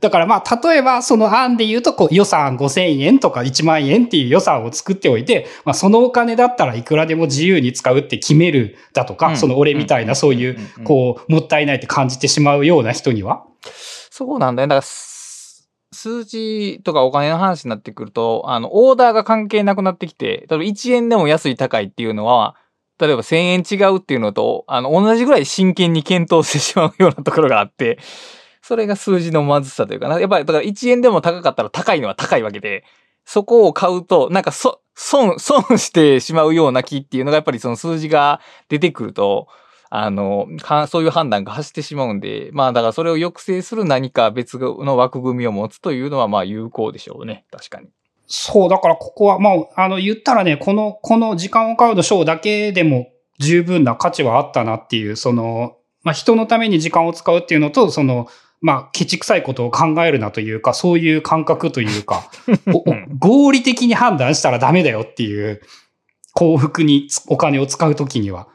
[0.01, 13.45] だからまあ、例えばその案で言うと、こう予算5000円とか1万円っていう予算を作っておいて、まあそのお金だったらいくらでも自由に使うって決めるだとか、うんその俺みたいなそういう、うんこう、もったいないって感じてしまうような人には？
[14.09, 14.67] そうなんだよ。
[14.67, 22.55] だから、す数字とかお金の話になってくると、あの、オーダーが関係なくなってきて、例えば1円でも安い高いっていうのは、
[23.01, 27.97] 例えば1000円違うっていうのと、あの、同じぐらい真剣に検討してしまうようなところがあって、
[28.61, 30.19] それが数字のまずさというかな。
[30.19, 32.83] やっぱり、だから1円でも高かったら高いのは高いわけで、
[33.25, 38.39] そこを買うと、なんかそ、損、損してしまうような気っていうのが、やっぱりその数字が
[38.69, 39.47] 出てくると、
[39.89, 40.47] あの、
[40.87, 47.45] そういう判断が走ってしまうんで、まあだからそれを抑制する何か別の枠組みを持つというのはまあ有効でしょうね。
[47.51, 47.89] 確かに。
[48.33, 53.09] そう、だからここは、まあ、あの、言ったらね、この、この時間を買うの賞だけでも
[53.39, 58.27] 十分な価値はあったなっていう、その、まあ、人のために時間を使うっていうのと、その、
[58.61, 62.31] まあ、ケチくさいことを考えるなというか、そういう感覚というか、
[63.19, 65.61] 合理的に判断したらダメだよっていう、
[66.33, 68.47] 幸福につお金を使うときには。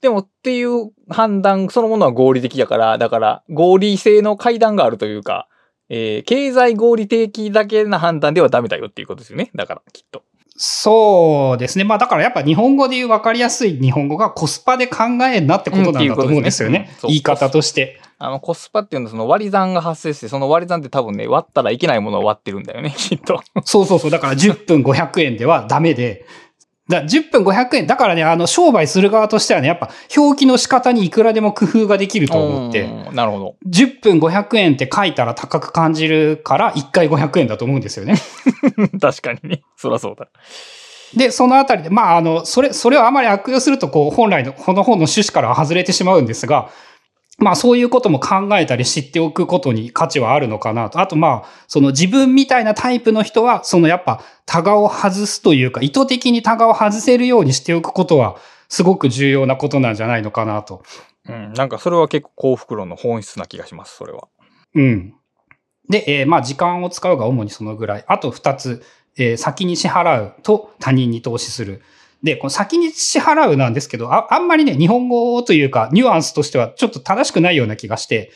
[0.00, 5.48] でもっていう判断そのものは合理的だから、だから合理性の階段があるというか、
[5.88, 9.50] えー経済合理的だけな判断ではダメだよっていうことですよね。
[9.54, 10.22] だからきっと。
[10.58, 11.84] そうですね。
[11.84, 16.90] まあだからやっぱ日本語で言う分かりやすい日本語がコスパで考えんなってことなんだと思うんですよね。
[17.02, 18.00] 言い方として。
[18.18, 23.42] あの、コスパっていうのはその割り算が発生して、その割り算って多分ね、割ったらいけないものを割ってるんだよね、きっと。
[23.64, 24.10] そうそうそう。
[24.10, 26.24] だから10分500円ではダメで。
[26.88, 27.86] だ10分500円。
[27.86, 32.82] だからね、あの、商売する側としてはね、やっぱ表記の仕方にいくらでも工夫ができると思って。
[32.82, 33.56] うんなるほど。
[33.68, 38.14] 10分500円って書いたら高く感じるから、1回500円だと思うんですよね。
[39.00, 39.62] 確かにね。
[39.76, 40.28] そらそうだ。
[41.14, 46.68] で、そのあたりで、まあ、あの、それ、それをあまり悪用すると、こう、本来の、この本の趣旨からは外れてしまうんですが、
[47.38, 51.00] まあ、そういうことも考えたり知っておくことに価値はあるのかなと。
[51.00, 58.36] あと、まあ、その自分みたいなタイプの人は、そのやっぱ、タガを外すというか、意図的にタガを外せるようにしておくことは、
[58.68, 60.82] すごく重要なことなんじゃないのかなと。
[61.28, 61.52] うん。
[61.52, 64.28] なんかそれは結構幸福論の本質な気がします、それは。
[64.74, 65.14] うん。
[65.90, 68.04] で、えーまあ、時間を使うが主にそのぐらい。
[68.08, 68.82] あと二つ、
[69.18, 71.82] えー先に支払うと他人に投資する。
[72.22, 78.32] で、この先に支払うなんですけど、ああんまりね、日本語というか、ニュアンスとしてはちょっと正しくないような気がして、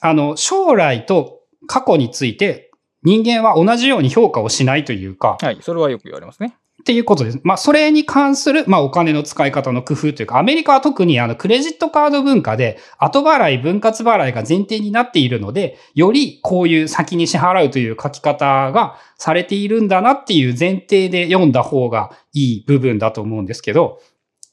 [0.00, 2.70] あの、将来と過去について
[3.02, 5.58] 人間は同じように評価をしないというか、はい。
[5.60, 6.56] それはよく言われますね。
[6.84, 7.40] っていうことです。
[7.44, 24.02] まあ、それに関する、まあ、お金の使い方の工夫というか、アメリカは特にあの、クレジットカード文化で、後払い、分割払いが前提になっているので、よりこういう先に支払うという書き方がされているんだなっていう前提で読んだ方がいい部分だと思うんですけど、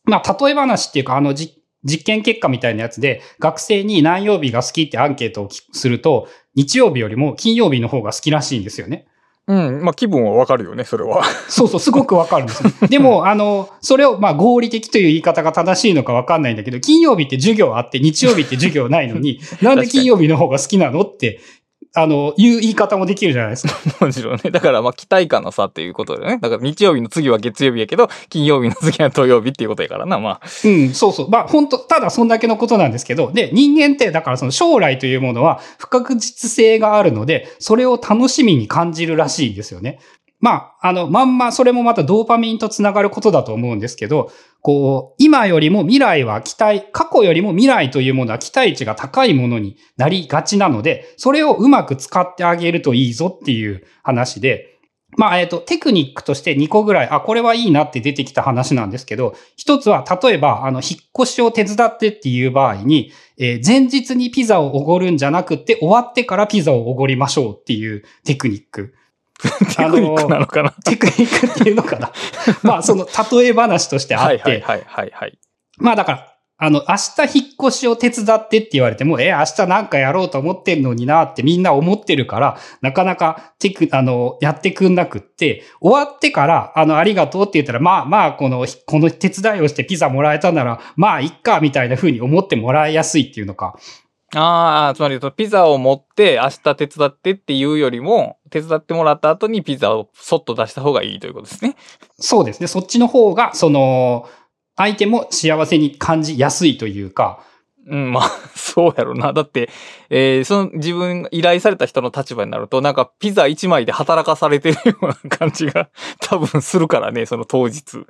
[0.06, 1.60] まあ、例え話っていうか、あの、実
[2.06, 9.08] 験結果みたいなやつで、学生に何曜日が好きってアンケートをすると、日曜日よりも金曜日の方が好きらしいんですよね。
[9.52, 9.84] うん。
[9.84, 11.26] まあ気分はわかるよね、それは。
[11.50, 12.72] そうそう、すごくわかるんですよ。
[12.88, 21.42] でも、あの、それを、まあ、合理的という言い方が正しいのかわかんないんだけど、金曜日って授業あって、日曜日って授業ないのに、 なんで金曜日の方が好きなのって、
[21.94, 23.76] あの、いう言い方もできるじゃないですか。
[24.06, 24.50] もちろんね。
[24.50, 26.40] だからまあ期待感の差っていうことだよね。
[26.42, 30.42] だから日曜日の次は月曜日やけど、金曜日の次は土曜日っていうことやからな、まあ。
[30.64, 31.30] うん、そうそう。
[31.30, 40.00] まあ、本当ただそんだけのことなんですけど、で、人間って、だからその将来というものは不確実性があるので、それを楽しみに感じるらしいんですよね。
[40.42, 44.32] まあ、あの、まんま、それもまたドーパミンとつながることだと思うんですけど、
[44.62, 54.68] こう、今よりも未来は期待、過去よりも未来というものは期待値が高いものになりがちなので、それをうまく使ってあげるといいぞっていう話で、
[55.18, 68.94] まあ、えっ、と、テクニックとして2個ぐらい、あ、これはいいなって出てきた話なんですけど、一つは、例えば、あの、引っ越しを手伝ってっていう場合に、えー前日にピザをおごるんじゃなくて、終わってからピザをおごりましょうっていうテクニック。
[69.76, 70.72] テクニックなのかな？
[70.86, 72.12] テクニックっていうのかな？
[72.64, 75.40] まあ、その、例え話としてあって、はいはいはいはいはい。
[75.78, 76.28] まあだから、
[76.64, 93.74] あの、明日引っ越しを手伝ってって言われても、え、明日なんかやろうと思ってんのになってみんな思ってるから、なかなかテク、あの、やってくんなくって、終わってから、あの、ありがとうって言ったら、まあまあ、この、この手伝いをしてピザもらえたなら、まあ、いっか、みたいな風に思ってもらいやすいっていうのか。
[94.36, 101.76] ああ、つまり、ピザを持って明日手伝ってっていうよりも、手伝ってもらった後にピザをそっと出した方がいいということですね。
[102.20, 102.68] そうですね。
[102.68, 104.30] そっちの方が、その、
[104.78, 107.44] 相手も幸せに感じやすいというか、
[107.88, 109.34] うん、まあ、 そうやろな。
[109.34, 109.70] だって、
[110.10, 115.90] えーその自分依頼された人の立場になると、なんかピザ一枚で働かされてるような感じが
[116.22, 118.06] 多分するからね、その当日。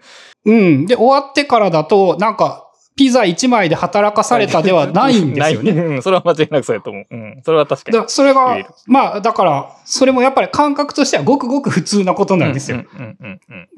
[0.45, 0.85] うん。
[0.85, 6.01] で、終わってからだと、なんか、ピザ1枚で働かされたではないんですよね。
[6.01, 7.05] それは間違いなくそうやと思う。
[7.09, 7.97] うん、それは確かに。
[7.97, 12.83] だそれがまあ、だから、それもやっぱり感覚としてはごくごく普通なことなんですよ。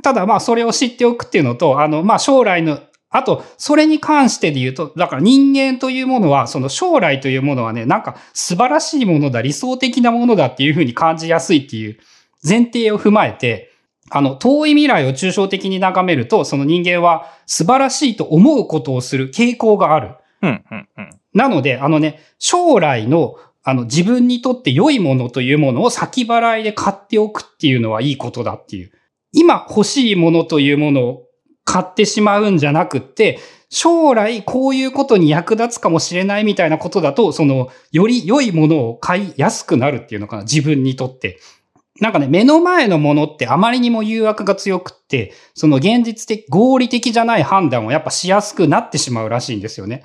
[0.02, 12.00] ただまあ、それを知っておくっていうのと、あの、まあ、将来の、あと、それに関してで言うと、だから人間というものは、その将来というものはね、なんか素晴らしいものだ、理想的なものだっていうふうに感じやすいっていう
[12.48, 13.73] 前提を踏まえて、
[14.16, 20.16] あの、遠い未来を抽象的に眺めると、その人間は素晴らしいと思うことをする傾向がある。
[20.44, 21.10] うんうんうん。
[21.34, 28.92] なので、あのね、将来の、あの、自分にとって良いものというものを先払いで買っておくっていうのはいいことだっていう。
[29.32, 31.24] 今欲しいものというものを
[31.64, 33.40] 買ってしまうんじゃなくって、
[33.70, 41.40] 将来こういうことに役立つかもしれないみたいなことだと、その、より良いものを買いやすくなるっていうのかな、自分にとって。
[42.00, 50.04] なんかね、目の前のものってあまりにも誘惑が強くって、その現実的、合理的じゃない判断をやっぱしやすくなってしまうらしいんですよね。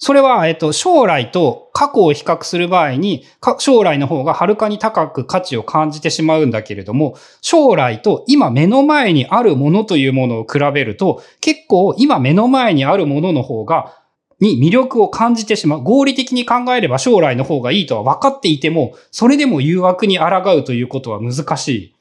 [0.00, 3.24] それは、えっと、将来と過去を比較する場合に、
[3.58, 13.92] 将来の方がはるかに高く価値を感じてしまうんだけれども、将来と今目の前にあるものというものを比べると、結構今目の前にあるものの方が、
[14.40, 15.82] に魅力を感じてしまう。
[15.82, 21.94] 合理的に考えれば将来の方がいいとは分かっていても、それでも誘惑に抗うということは難しい。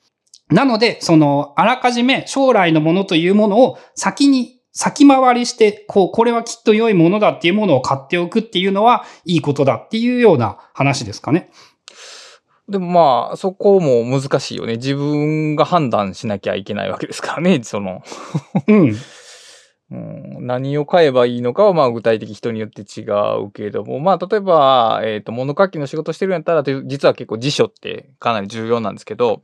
[0.50, 11.50] なので、その、あらかじめ将来のものというものを先に先回りして、こう、これはきっと良いものだっていうものを買っておくっていうのはいいことだっていうような話ですかね。
[12.70, 14.74] でもまあ、そこも難しいよね。
[14.74, 18.04] 自分が判断しなきゃいけないわけですからね、その
[18.68, 18.96] うん。
[19.90, 23.06] うん、何を買えばいいのかは、まあ具体的人によって違
[23.42, 29.44] うけれども、まあ例えば、えっ、ー、と、物書きの仕事してるんやったら、実は結構辞書ってかなり重要なんですけど、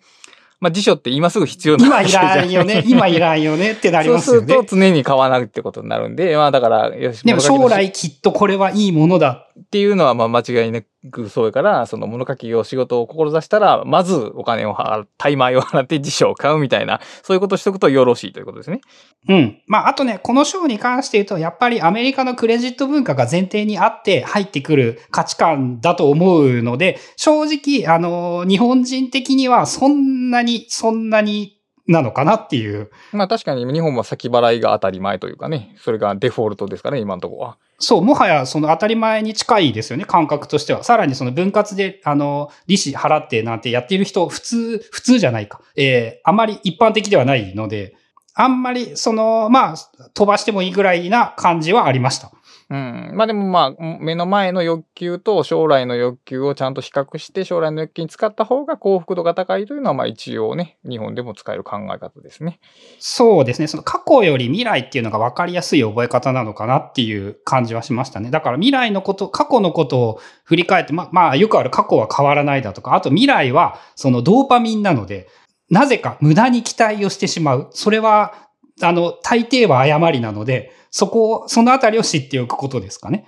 [0.59, 4.47] まあ辞書って今すぐ必要な今いらんよね、 今いらんよねってなりますよね。
[4.47, 7.21] そうすると常に買わないってことになるんで、まあだから、よし。
[7.21, 9.47] でも将来きっとこれはいいものだ。
[9.59, 10.81] っていうのはまあ間違いな
[11.11, 18.81] くそうやから、その物書きを仕事を志したら、まずお金を払う、タイマーを払って辞書を買うみたいな、そういうことをしとくとよろしいということですね。
[19.29, 19.61] うん。
[19.67, 32.89] まあ、あとね、この章に関して言うと、やっぱりアメリカのクレジット文化が前提にあって入ってくる価値観だと思うので、正直、あの、日本人的にはそんなに、そんなになのかなっていう。
[33.11, 37.57] まあ確かに日本は先払いが当たり前というかね、それがデフォルトですかね、今のところは。
[37.83, 40.83] そう、もはやその当たり前に近いですよね、感覚としては。
[40.83, 45.59] さらにその分割で、あの、利子払ってなんてやっている人、普通、普通じゃないか。
[45.75, 47.95] えー、あまり一般的ではないので、
[48.35, 49.75] あんまり、その、まあ、
[50.13, 52.31] 飛ばしてもいいぐらいな感じはありました。
[52.69, 53.11] うん。
[53.13, 62.59] まあでもまあ、目の前の欲求と将来の欲求をちゃんと比較して、将来の欲求に使った方が幸福度が高いというのは、まあ一応ね、日本でも使える考え方ですね。
[62.99, 63.67] そうですね。
[63.67, 68.31] その過去より未来っていうのが分かりやすい覚え方なのかなっていう感じはしましたね。
[68.31, 75.27] だから未来のこと、過去のことを振り返って、ま、まあよくある過去は変わらないだとか、あと未来はそのドーパミンなので、
[75.69, 77.69] なぜか無駄に期待をしてしまう。
[77.71, 78.33] それは、
[78.81, 83.25] あの、大抵は誤りなので、そこを、そのあたりを知っておくことですかね。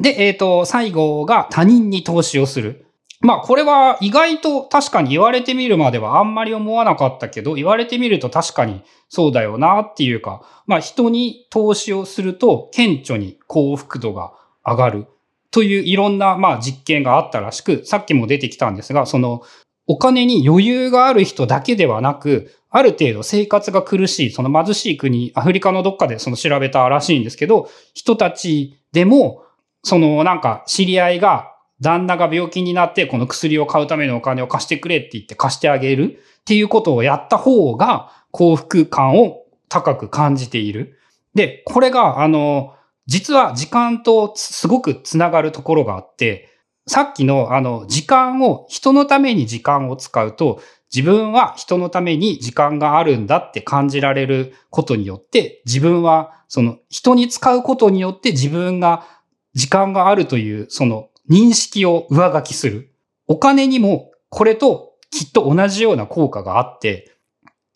[0.00, 2.86] で、えっ、ー、と、最後が他人に投資をする。
[3.20, 14.32] まあ、これは意外と確かに言われてみるまではあんまり思わなかったけど、言われてみると確かにそうだよなっていうか、まあ、人に投資をすると顕著に幸福度が
[14.66, 15.06] 上がる
[15.50, 19.42] といういろんな、まあ、実験があったらしく、さっきも出てきたんですが、その、
[19.86, 29.44] お金に余裕がある人だけではなく、ある程度生活が苦しい、その貧しい国、アフリカのどっかでその調べたらしいんですけど、人たちでも、
[29.82, 40.98] そのなんか知り合いが旦那が病気になってこの薬を買うためのお金を貸してくれって言って貸してあげるっていうことをやった方が幸福感を高く感じている。
[41.34, 42.74] で、これがあの、
[43.06, 46.48] 実は時間とすごくつながるところがあって、
[46.86, 50.60] さっきのあの時間を、人のために時間を使うと、
[50.94, 59.06] 自分は人のために時間があるんだって感じられることによって、自分はその人に使うことによって自分が
[59.54, 62.94] 時間があるというその認識を上書きする。
[63.26, 67.16] お金にもこれときっと同じような効果があって、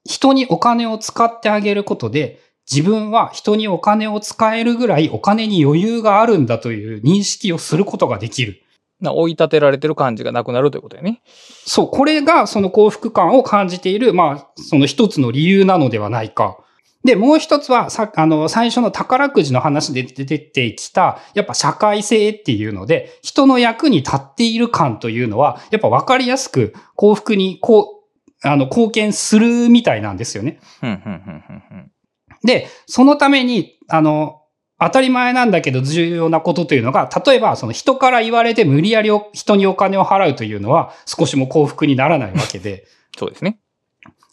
[0.04, 2.40] 人にお金を使ってあげることで、
[2.70, 8.62] 自分は人にお金を使えるぐらいお金に余裕があるんだという認識をすることができる。
[9.00, 11.22] な追い立てられてる感じがなくなるということだよね。
[11.66, 16.58] そう、これがその幸福感を感じている、まあ、その一つの理由なのではないか。
[17.04, 28.02] で、もう一つは、さ、あの、最初の宝くじの話で出てきた、やっぱ社会性っていうので、人の役に立っている感というのは、やっぱ分かりやすく幸福に、こ
[28.42, 30.58] う、あの、貢献するみたいなんですよね。
[32.44, 34.42] で、そのために、あの、
[34.78, 42.86] 当たり前なんだけど重要なことというのが、例えばその人から言われて無理やり人にお金を払うというのは少しも幸福にならないわけで。
[43.16, 43.58] そうですね。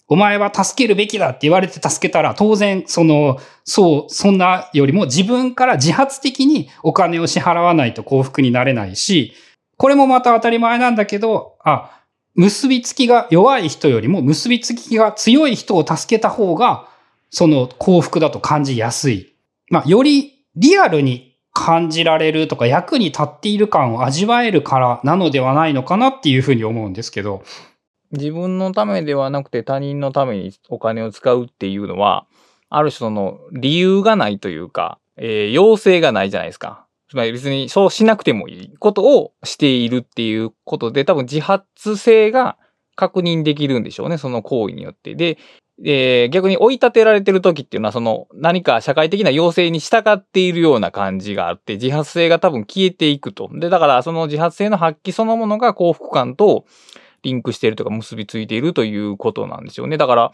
[0.10, 9.34] お前は助けるべきだって言われて助けたら、当然、その、そう、そんなよりも自分から自発的にお金を支払わないと幸福になれないし、
[9.78, 12.04] これもまた当たり前なんだけど、あ、
[12.36, 16.90] 結びつきが弱い人よりも結びつきが強い人を助けた方が、
[17.30, 19.34] その幸福だと感じやすい。
[19.70, 27.44] まあ、よりリアルに感じられるとか役に立っている感を味わえるからなのではないのかなっていうふうに思うんですけど。
[28.12, 32.28] 自分のためではなくて他人のためにお金を使うっていうのは、
[32.70, 36.86] ある種の理由がないというか、えー、要請がないじゃないですか。
[37.10, 42.58] つまり別にそうしなくてもいいことをしているっていうことで、多分自発性が
[42.96, 45.16] 確認できるんでしょうね、その行為によって。
[45.16, 45.38] で、
[45.82, 53.50] えー、逆に追い立てられてる時っていうのは、その何か社会的な要請に従っているような感じがあって、自発性が多分消えていくと。
[53.52, 56.66] で、だからその自発性の発揮そのものが幸福感と
[57.24, 59.98] リンクしているとか結びついているということなんですよね。
[59.98, 60.32] だから、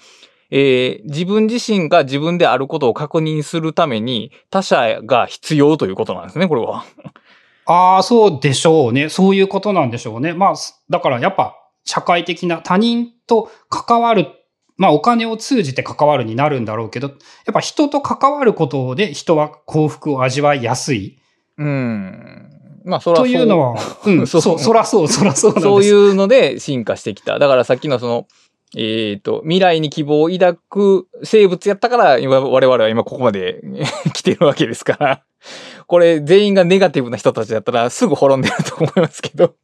[0.52, 6.84] えー、自分自身が自分であることを確認するために他者が必要ということなんですね、これは。
[7.66, 9.10] ああ、そうでしょうね。
[9.10, 10.34] そういうことなんでしょうね。
[10.34, 10.54] まあ、
[10.90, 14.28] だからやっぱ社会的な他人と関わる
[14.80, 21.20] まあお金を通じて関わるになるんだろうけど、やっぱ人と関わることで人は幸福を味わいやすい。
[21.58, 22.50] うん。
[22.86, 23.76] まあ、そらそうというのは、
[24.06, 25.64] うん、そ そうそらそう、そらそうなんです。
[25.66, 27.38] そういうので進化してきた。
[27.40, 28.26] だからさっきのその、
[28.78, 33.62] えっ、と、未来に希望を抱く生物やったから、今我々は今ここまで
[34.14, 35.24] 来てるわけですから。
[35.88, 39.56] これ全員がネガティブな人たちだったらすぐ滅んでると思いますけど。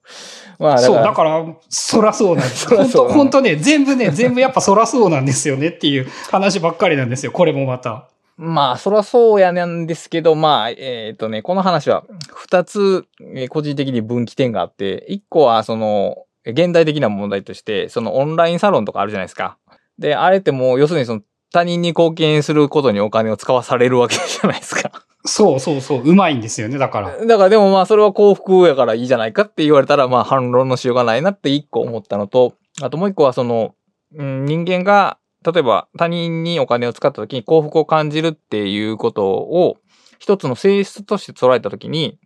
[0.60, 2.68] まあだそう、だから、そらそうなんです。
[2.68, 7.32] 本当本当ね、全部ね、全部やっぱそらそうなんですよねっていう話ばっかりなんですよ。
[7.32, 8.08] これもまた。
[8.38, 12.04] まあ、そらそうやなんですけど、まあ、えっ、とね、この話は
[12.34, 19.58] 二つ、えー個人的に分岐点があって、一個はその、現代的な問題として、そのオンラインサロンとかあるじゃないですか。
[19.98, 24.92] で、あれってもう、要するにその、他人に貢献することにお金を使わされるわけじゃないですか。
[25.26, 27.26] そうそうそう、うまいんですよね、だから。
[27.26, 33.76] だからでもまあそれは幸福やからいいじゃないかって言われたらまあ反論のしようがないなって一個思ったのと、あともう一個はその、
[34.16, 39.78] うん、人間が例えば他人にお金を使った時に幸福を感じるっていうことを
[40.20, 42.18] 一つの性質として捉えた時に、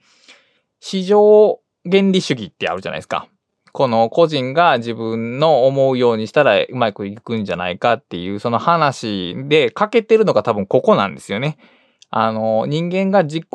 [0.79, 3.27] 市場原理主義ってあるじゃないですか。
[3.71, 11.57] この個人が自分の思うようにしたらうまくいくんじゃないかっていうその話で欠けてるのが多分ここなんですよね。
[12.09, 13.45] あの、人間が自己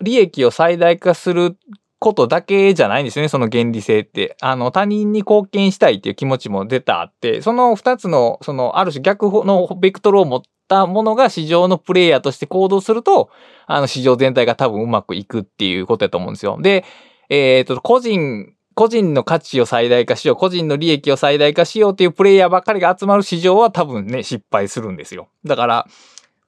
[0.00, 1.56] 利益を最大化する
[1.98, 4.36] ことだけじゃないんですよね、その原理性って。
[4.40, 13.30] あの、他人に貢献したいっていう気持ちも出たあって、その二つの、その、ある種逆のベクトルを持ったものが市場のプレイヤーとして行動すると、
[13.66, 16.58] あの、市場全体が多分うまくいくっていうことだと思うんですよ。
[16.60, 16.84] で、
[17.30, 25.28] えっ、と、個人、個人の価値を最大化しよう、個人の利益を最大化しようっていうプレイヤーばっかりが集まる市場は多分ね、失敗するんですよ。
[25.46, 25.86] だから、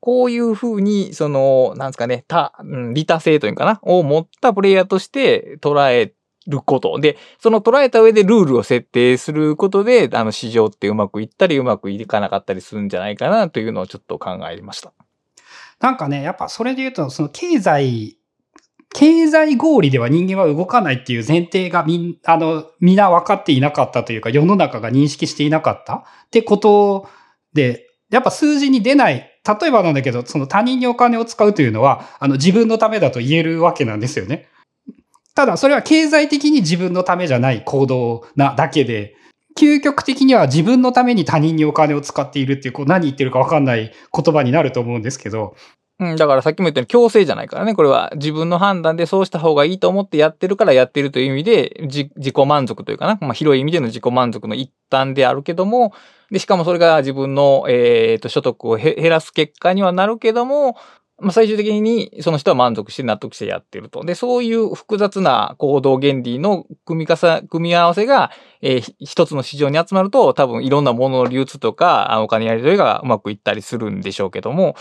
[0.01, 6.13] こういうふうに、その、なんですかね、た、うん利他性というかな、を持ったプレイヤーとして捉え
[6.47, 6.99] ること。
[6.99, 14.93] で、その捉えた上でルールを設定することで、あの、市場ってうまくいったり、うまくいかなかったりするんじゃないかな、というのをちょっと考えました。
[15.81, 18.19] なんかね、やっぱそれで言うと、その経済、
[18.95, 27.09] 経済合理では人間は動かないっていう前提がみん、あの、みんな分かっていなかったというか、世の中が認識していなかったってこと
[27.53, 34.49] で、やっぱ数字に出ない、例えばなんだけど、その他人にお金を使うというのは、あの、自分のためだと言えるわけなんですよね。
[35.35, 39.15] ただ、それは経済的に自分のためじゃない行動なだけで、
[39.59, 45.57] 究極的には自分のために他人にお金を使っているっていう、こう何言ってるか分かんない言葉になると思うんですけど、
[46.01, 47.75] うん、だからさっきも言ったように強制じゃないからね。
[47.75, 53.19] これは自分の判断でそうした方がいいと思ってやってるからやってるという意味で、自己満足というかな。
[53.21, 55.93] まあ広い意味での自己満足の一端であるけども、
[56.31, 60.77] で、しかもそれが自分の、えっ、と、所得を減らす結果にはなるけども、
[61.21, 64.05] まあ最終的にその人は満足して納得してやってると。
[64.05, 68.31] で、そういう複雑な行動原理の組みかさ、組み合わせが、
[68.63, 74.77] えー一つの市場に集まると、多分いろんなものの流通とか、お金やり取りがうまくいったりするんでしょうけども、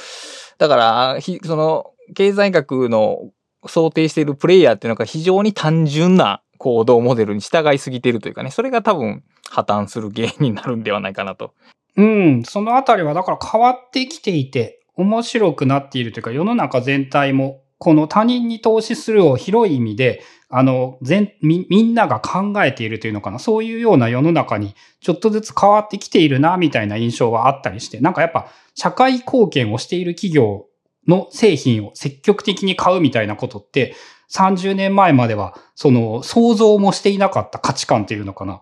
[0.60, 3.32] だから、その、経済学の
[3.66, 11.54] 想定しているプレイヤーっていうのが非常に単純な行動モデルに従いすぎてるというかね、それが多分破綻する原因になるんではないかなと。
[11.96, 23.38] うん、そのあたりはだから変わってきていて、面白くなっているというか、世の中全体も、この他人に投資するを広い意味で、あの、全、み、みんなが考えているというのかな。
[23.38, 30.66] そういうような世の中にちょっとずつ変わってきているな、みたいな印象はあったりして、なんかやっぱ社会貢献をしている企業
[31.08, 33.96] の製品を積極的に買うみたいなことって、
[34.32, 38.62] 30年前までは、その、想像もしていなかった価値観っていうのかな。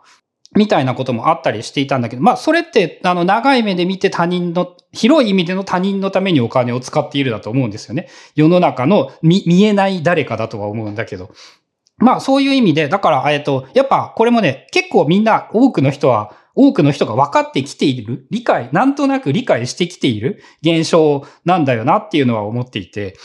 [0.55, 8.07] みたいなこともあったりしていたんだけど、まあそれって、あの、長い目で見て他人の、広い意味での他人のためにお金を使っているだと思うんですよね。
[8.35, 11.31] 世の中の見、見えない誰かだとは思うんだけど。
[11.97, 23.17] まあそういう意味で、だから、えっと、やっぱこれもね、結構みんな、多くの人は、多くの人が分かってきている、理解、なんとなく理解してきている現象なんだよなっていうのは思っていて、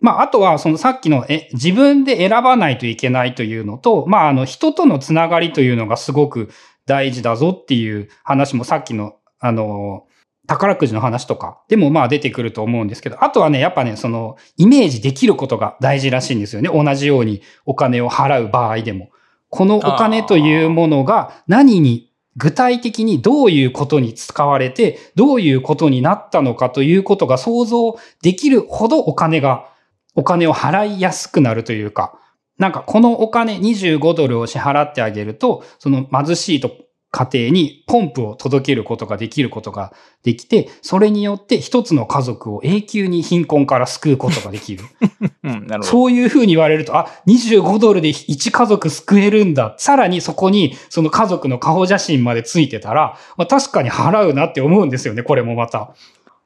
[0.00, 6.50] まあ、あとは、そのさっきの、え、自分で選ばないといけないというのと、まあ、あの、人とのつながりというのがすごく
[6.86, 10.06] 大事だぞっていう話もさっきの、あの、
[10.46, 16.70] 宝くじの話とかでもまあ出てくると思うんですけど、あとはね、やっぱね、その、イメージできることが大事らしいんですよね。
[16.72, 19.10] 同じようにお金を払う場合でも。
[19.48, 29.69] このお金というものが何に具体的にどういうことに使われて、どういうことになったのかということが想像できるほどお金が、
[30.14, 32.18] お金を払いやすくなるというか、
[32.58, 36.70] なんかこのお金25ドルを支払ってあげると、その貧しいと、
[37.12, 39.92] 家庭にポンプを届けることができることが
[40.22, 44.84] できて、それによって一つの家族を永久に貧困から救うことができる。
[45.42, 45.82] うん、なる。
[45.82, 49.74] そういうふうに言われると、あ、25ドルで1家族救えるんだ。
[49.78, 55.94] さらにそこにその家族の顔写真までついてたら、まあ確かに払うなって思うんですよね、これもまた。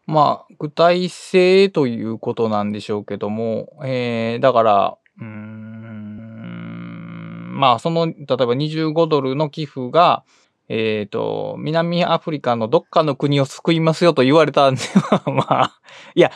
[0.06, 6.04] まあ、具体性ということなんでしょうけども、えー、だから、うん、
[7.54, 10.24] まあ、その、例えば25ドルの寄付が、
[10.68, 15.78] えっ、と、南アフリカのどっかの国を救いますよと言われたんでは、 まあ、
[16.14, 16.30] いや、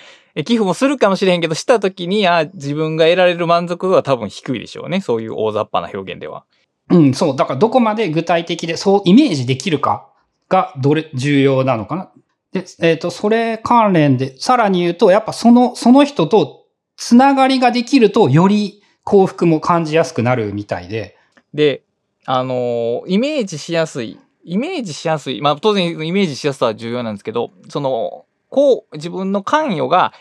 [0.44, 5.00] 寄付もするかもしれへんけど、した時に、あ自分が得られる満足度は多分低いでしょうね。
[5.00, 6.44] そういう大雑把な表現では。
[6.90, 7.36] うん、そう。
[7.36, 10.08] だからどこまで具体的で、そうイメージできるか
[10.48, 12.10] がどれ、重要なのかな。
[12.52, 16.66] で、えっ、と、それ関連で、さらに言うと、やっぱその、その人と
[16.96, 21.16] つながりができると、より幸福も感じやすくなるみたいで。
[21.52, 21.82] で、
[22.24, 24.18] あのーイメージしやすい。
[24.44, 25.40] イメージしやすい。
[25.42, 30.14] まあ、当然、イメージしやすさは重要なんですけど、その、こう、自分の関与が、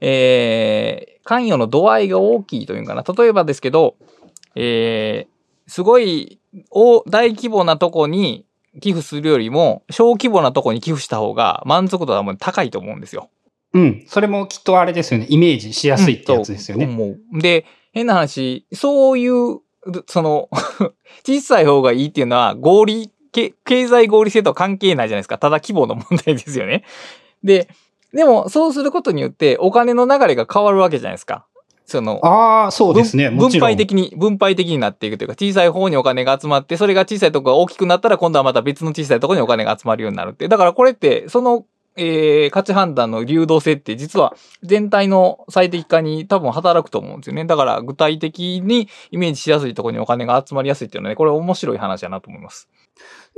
[0.00, 3.02] えー、関与の度合いが大きいというかな。
[3.02, 3.96] 例えばですけど、
[4.54, 6.38] えー、すごい、
[7.06, 8.46] 大規模なとこに
[8.80, 13.30] 寄付するよりも、小規模なとこに寄付した方が満足度はもう高いと思うんですよ。
[13.72, 14.04] うん。
[14.06, 15.26] それもきっとあれですよね。
[15.28, 16.86] イメージしやすいってやつですよね。
[16.86, 19.60] うんと思うで、変な話、そういう、
[20.06, 20.48] その、
[21.26, 25.38] 小さい方がいいっていうのは、合理、け経済合理性とは関係ないじゃないですか。
[25.38, 26.84] ただ規模の問題ですよね。
[27.42, 27.68] で、
[28.12, 31.46] でも、そうすることによって、お金の流れが変わるわけじゃないですか。
[31.86, 33.30] その、ああ、そうですね。
[33.30, 40.48] 分配的に、分配的になっていくというか、小さい方にお金が集まって、それが小さいところが大きくなったら、今度はまた別の小さいところにお金が集まるようになるって。
[40.48, 41.66] だからこれって、その、
[41.96, 47.44] えー、価値判断の流動性って実は全体の最適化に多分働くと思うんですよね。
[47.44, 52.68] だから具体的にイメージしやすいところにお金が集まりやすいっていうのはね、これ面白い話だなと思います。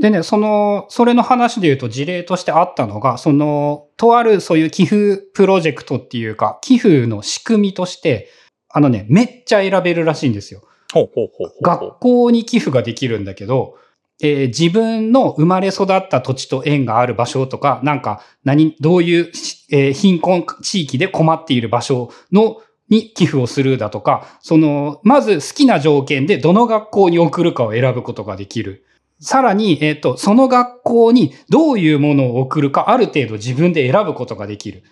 [0.01, 8.29] でね、その、それの話で言うと事例としてあったのが、その、とあるそういう寄付プロジェクトっていうか、寄付の仕組みとして、
[8.69, 10.63] あのね、めっちゃ選べるらしいんですよ。
[10.93, 11.51] ほうほうほう。
[11.63, 13.77] 学校に寄付ができるんだけど、
[14.23, 19.33] えー自分の生まれ育った土地と縁がある場所とか、なんか、何、どういう、
[19.71, 28.86] えー貧困地域で困っている場所の、に寄付をするだとか、その、まず好きな条件でどの学校に送るかを選ぶことができる。
[29.21, 34.83] さらに、えっ、と、その学校にどういうものを送るか、ある程度自分で選ぶことができる。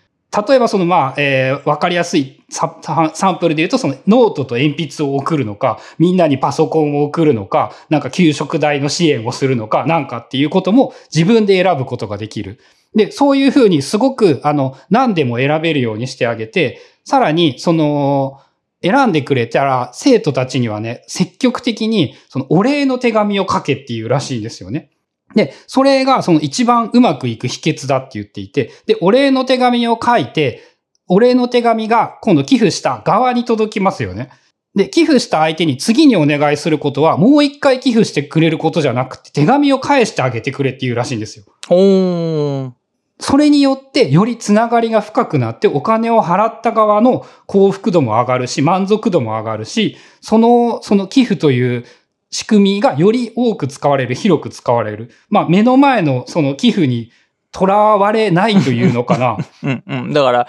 [0.49, 2.77] 例えばそのまあ、えーわかりやすいサ
[3.15, 12.59] サンプルで言うと、そのノートと鉛筆を送るのか、みんなにパソコンを送るのか、なんか給食代の支援をするのか、なんかっていうことも自分で選ぶことができる。
[12.97, 18.41] で、そういうふうにすごく、あの、何でも選べるようにしてあげて、さらに、その、
[18.85, 24.91] 選んでくれたら、生徒たちにはね、積極的に、そのお礼の手紙を書けっていうらしいんですよね。
[25.35, 30.61] で、それがその一番うまくいく秘訣だって言っていて、で、お礼の手紙を書いて、
[31.09, 34.31] お礼の手紙が今度寄付した側に届きますよね。
[34.75, 41.45] で、寄付した相手に次にお願いすることは、もう一回寄付してくれることじゃなくて、手紙を返してあげてくれっていうらしいんですよ。
[41.69, 42.84] ほー。
[43.21, 51.85] それによって、よりつながりが深くなって、お金を払った側の幸福度も上がるし、満足度も上がるし、その、その寄付という
[52.31, 55.13] 仕組みがより多く使われる、広く使われる。
[55.29, 57.13] まあ、目の前のその寄付に
[57.53, 59.37] とらわれないというのかな。
[59.63, 60.13] うんうん。
[60.13, 60.49] だから、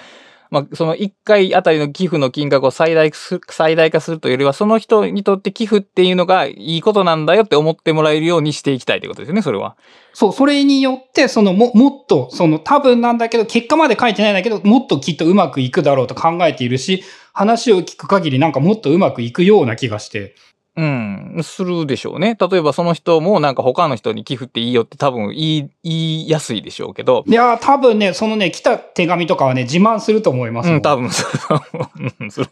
[0.55, 9.75] まあ、その1回あたりの寄付の金額を最大最大化するというよりは、その人にとって寄付っていうのがいいことなんだよって思ってもらえるようにしていきたいということですよね、それは。
[10.13, 17.03] そう、それによって、そのも、もっと、その多分なんだけど、結果まで書いてないんだけど、もっときっとうまくいくだろうと考えているし、
[17.33, 20.35] 話を聞く限りなんかもっとうまくいくような気がして。
[20.77, 22.37] うん、するでしょうね。
[22.39, 30.75] 例えばその人もなんか他の人に寄付っていいよって多分言い、言いやすいでしょうけど、いやー、多分ね、そのね、来た手紙とかはね、自慢すると思いますよ。
[30.75, 31.09] うん、多分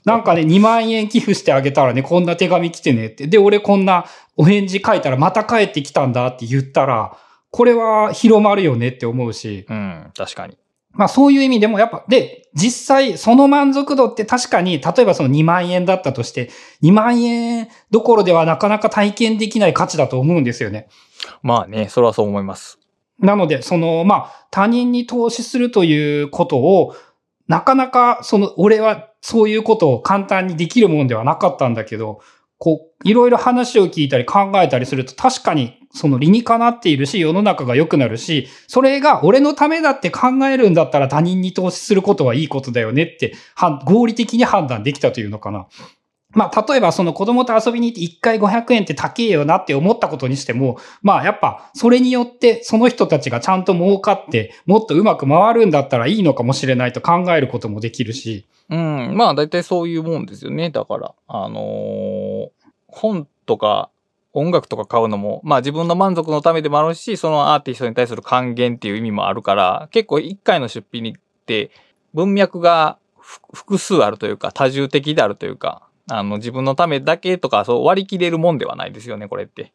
[0.06, 3.28] なんかね、2万円寄付してあげたらね、こんな手紙来てねって。
[3.28, 4.06] で、俺こんな
[4.38, 7.18] お返事書いたらまた帰ってきたんだって言ったら、
[7.52, 9.66] これは広まるよねって思うし。
[9.70, 10.58] うん、確かに。
[10.94, 16.49] まあそういう意味でもやっぱ、で、実際その満足度って確かに、例えばその2万円だったとして、
[16.82, 20.88] 2万円どころではなかなか体験できない価値だと思うんですよね。
[21.41, 22.80] まあね、それはそう思います。
[23.20, 26.95] なので、その、まあ、他人に投資するということを、
[27.48, 32.20] なかなか、その、俺はそういうことを簡単にできるもんではなかったんだけど、
[32.57, 43.36] こう、いろいろ話を聞いたり考えたりすると、確かに、その理にかなっているし、世の中が良くなるし、それが俺のためだって考えるんだったら他人に投資することはいいことだよねって、
[43.86, 45.68] 合理的に判断できたというのかな。
[46.32, 58.48] まあ、例えばその子供と遊びに行って1回500円って高えよなって思ったことにしても、まあやっぱそれによってその人たちがちゃんと儲かってもっとうまく回るんだったらいいのかもしれないと考えることもできるし。
[58.70, 59.14] うん。
[59.15, 60.72] まあ大体そういうもんですよね。
[60.72, 62.49] だから、あのー
[62.94, 63.90] 本とか
[64.34, 71.14] 音楽とか買うのも、まあ自分の満足のためでもあるし、そのアーティストに対する還元っていう意味もあるから、結構一回の出費にっ
[71.45, 71.72] て
[72.14, 79.72] 文脈がふ複数あるというか、多重的であるというか、あの自分のためだけとかそう割り切れるもんではないですよね、これって。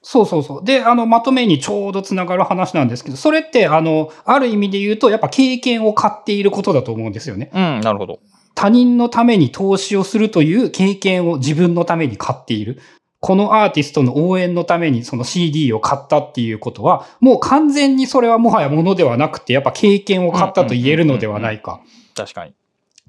[0.00, 0.64] そうそうそう。
[0.64, 7.50] で、あの、まとめにちょうどつながる話なんですけど、それって、あの、ある意味で言うと、やっぱ経験を買っていることだと思うんですよね。
[7.52, 8.20] うん、なるほど。
[8.54, 12.80] 他人のために投資をするという経験を自分のために買っている。
[13.20, 21.80] このアーティストの応援のためにその CD を買ったっていうことは、もう完全にそれはもはやものではなくて、やっぱ経験を買ったと言えるのではないか。
[22.14, 22.54] 確かに。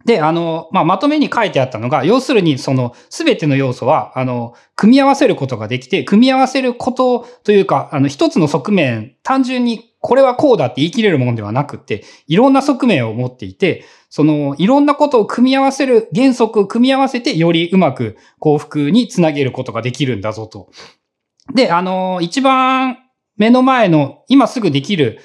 [0.05, 20.71] で、あの、まあ、まとめに書いてあったのが、要するにそのすべての要素は、あの、組み合わせることができて、組み合わせることというか、あの、一つの側面、単純にこれはこうだって言い切れるものではなくて、いろんな側面を持っていて、その、いろんなことを組み合わせる原則を組み合わせて、よりうまく幸福につなげることができるんだぞと。
[21.53, 22.97] で、あの、一番
[23.37, 25.19] 目の前の、今すぐできる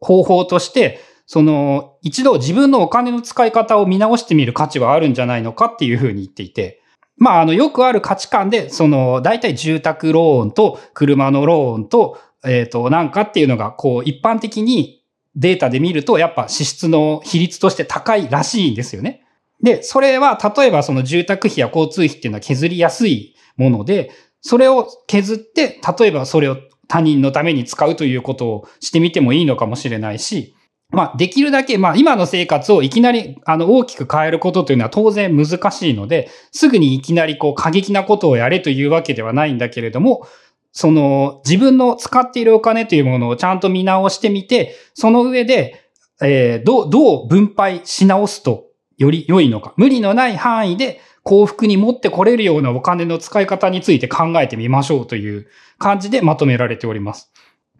[0.00, 6.82] 方法として、その、一度自分のお金の使い方を見直してみる価値はあるんじゃないのかっていうふうに言っていて、
[7.16, 14.99] まあ、あの、よくある価値観で、その、大体住宅ローンと車のローンと、えっ、と、なんかっていうのが、こう、一般的に
[15.36, 19.22] データで見ると、やっぱ支出の比率として高いらしいんですよね。
[19.62, 26.56] で、それは、例えばその住宅費や交通費っていうのは削りやすいもので、それを削って、例えばそれを
[26.88, 30.54] 他人のために使うということをしてみてもいいのかもしれないし、
[30.92, 40.26] まあ、できるだけ、まあ、今の生活をいきなり、あの、大きく変えることというのは当然難しいので、すぐにいきなり、こう、過激なことをやれというわけではないんだけれども、
[40.72, 45.84] その、自分の使っているお金というものをちゃんと見直してみて、その上で、
[46.22, 48.66] えーどう、どう分配し直すと、
[48.98, 49.72] より良いのか。
[49.76, 55.46] 無理のない範囲で幸福に持ってこれるようなお金の使い方について考えてみましょうという
[55.78, 57.32] 感じでまとめられております。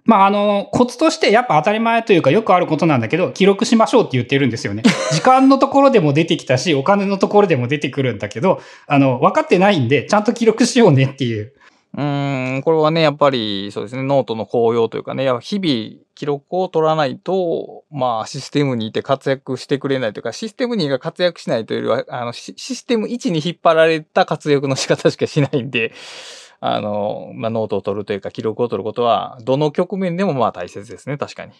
[0.05, 4.83] まあ、あの、コツとしてやっぱ当たり前というかよくあることなんだけど、記録しましょうって言ってるんですよね。
[5.12, 11.53] 時間のところでも出てきたし、お金のところでも出てくるんだけど、あの、分かってないんで、ちゃんと記録しようねっていう。
[11.95, 25.93] うーん、これはね、やっぱり、そうですね、ノートの効用というかね、やっぱ日々記録を取らないと、まあ、システム2って活躍してくれないというか、システム2が活躍しないというよりは、あの、シシステム1に引っ張られた活躍の仕方しかしないんで、
[26.62, 31.53] あの、まあ、ノートを取るというか、記録を取ることは、どの局面でもまあ大切ですね、確かに。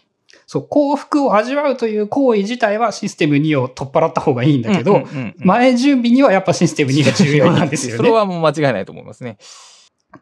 [0.47, 5.03] そう、幸福を味わうという行為自体はシステム2を取っ払った方がいいんだけど、
[5.39, 8.15] 前準備にはやっぱシステム2が重要なんですよ それね。
[8.15, 9.39] はもう間違いないと思いますね。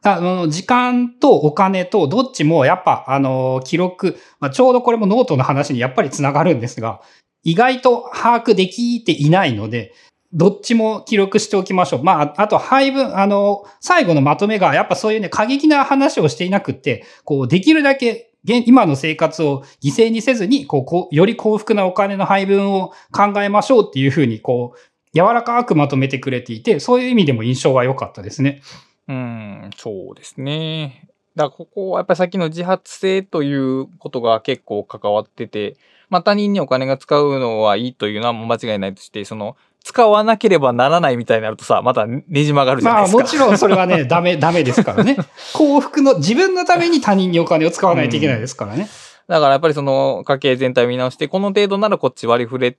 [0.03, 7.01] あの、時間とお金とどっちもやっぱ、あの、記録、まあ、ちょうどこれもノートの話にやっぱりつながるんですが、
[7.43, 9.93] 意外と把握できていないので、
[10.33, 12.05] どっちも記録しておきましょう。
[12.05, 24.79] まあ、あと配分、あの、最後のまとめがやっぱそういうね、過激な話をしていなくって、こう、できるだけ今の生活を犠牲にせずに、こう、こう、より幸福なお金の配分を考えましょうっていうふうに、こう、
[25.15, 28.63] 柔らかくまとめてくれていて、そういう意味でも印象は良かったですね。
[29.09, 31.09] うん、そうですね。
[31.35, 35.77] だからここはやっぱりさっきの自発性ということが結構関わってて、
[36.11, 43.17] まあ他人にお金が使うのはいいというのはもう間違いないとして、その、使わなければならないみたいになるとさ、またねじ曲がるじゃないですか。
[43.17, 45.17] まあもちろんそれはね、 ダメ、ダメですからね。
[45.55, 48.89] 幸福の、自分のために他人にお金を使わないといけないですからね。
[49.29, 52.77] だからやっぱりその家計全体を見直して、この程度ならこっち割り振れ、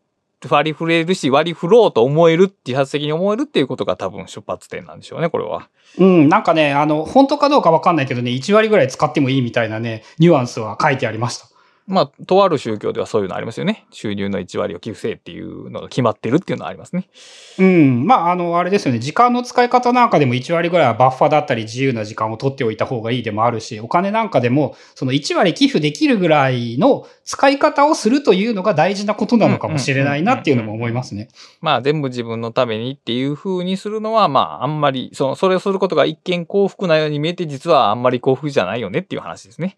[0.48, 5.68] 割り振れるし、割り振ろうと思える、自発的に思えるっていうことが多分出発点なんでしょうね、これは。
[5.98, 11.48] うん、なんかね、あの、本当かどうかわかんないけどね、1割ぐらい使ってもいいみたいなね、ニュアンスは書いてありました。
[11.90, 13.88] まあ、とある宗教ではそういうのありますよね。
[13.92, 17.10] 収入の1割を寄付せえっていうのが決まってるっていうのはありますね。
[17.58, 18.06] うん。
[18.06, 19.00] まあ、あの、あれですよね。
[19.00, 31.30] 時間の使い方なんかでも1割ぐらいはバッファだったり自由な時間を取っておいた方がいいでもあるし、お金なんかでも、その1割寄付できるぐらいの使い方をするというのが大事なことなのかもしれないなっていうのも思いますね。
[31.60, 39.76] まあ、全部自分のためにっていう風にするのは、まあ、あんまり、その、それをすることが一見幸福なように見えて、実はあんまり幸福じゃないよねっていう話ですね。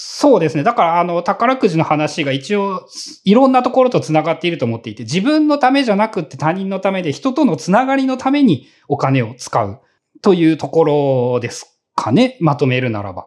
[0.00, 0.62] そうですね。
[0.62, 2.86] だから、あの、宝くじの話が一応、
[3.24, 9.80] いろんなところと繋がっていると思っていて、自分のためじゃなくって他人のためで、人とのつながりのためにお金を使う
[10.22, 12.36] というところですかね。
[12.38, 13.26] まとめるならば。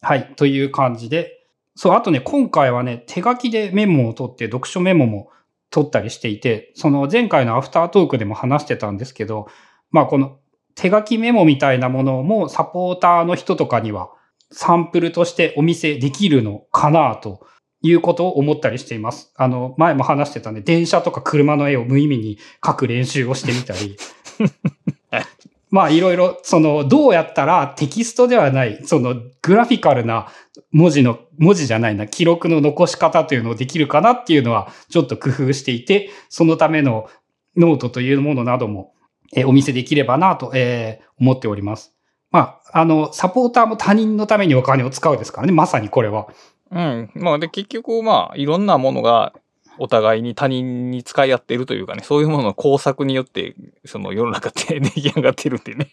[0.00, 0.32] はい。
[0.36, 1.46] という感じで。
[1.74, 5.28] そう、あとね、今回はね、手書きでメモを取って、読書メモも
[5.68, 9.48] 取ったりしていて、その前回のアフタートークでも話してたんですけど、
[9.90, 10.38] まあこの
[10.74, 14.10] 手書きメモみたいなものもサポーターの人とかには
[14.54, 17.44] サンプルとしてお見せできるのかなと
[17.82, 19.32] いうことを思ったりしています。
[19.36, 23.96] あの、前も話してたね、電車とか車の絵を無意味に描く練習をしてみたり。
[25.70, 30.28] まあいろいろ、その、どうやったらテキストではない、そのグラフィカルな
[30.70, 37.08] 文字の、文字じゃないな、記録の残し方というのをできるかなっていうのはちょっと工夫していて、そのための
[37.56, 38.94] ノートというものなども、
[39.34, 41.93] えお見せできればなと、えー、思っております。
[42.34, 46.26] まあ、あの、サポーターも他人のためにお金を使うですからね、まさにこれは。
[46.68, 47.10] うん。
[47.14, 49.32] まあ、で、結局、まあ、いろんなものが
[49.78, 53.54] お互いに他人に使い合ってるというかね、そういうものの工作によって、
[53.84, 55.90] その世の中って 出来上がってるんでね。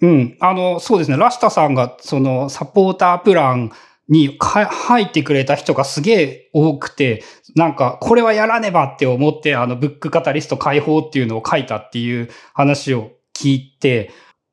[0.00, 0.36] うん。
[0.40, 1.18] あの、そうですね。
[1.18, 3.70] ラスタさんが、その、サポータープラン
[4.08, 7.22] に入ってくれた人がすげえ多くて、
[7.56, 14.10] なんか、これはやらねばって思って、あの、ブックカタリスト解放っていうのを書いたっていう話を聞いて、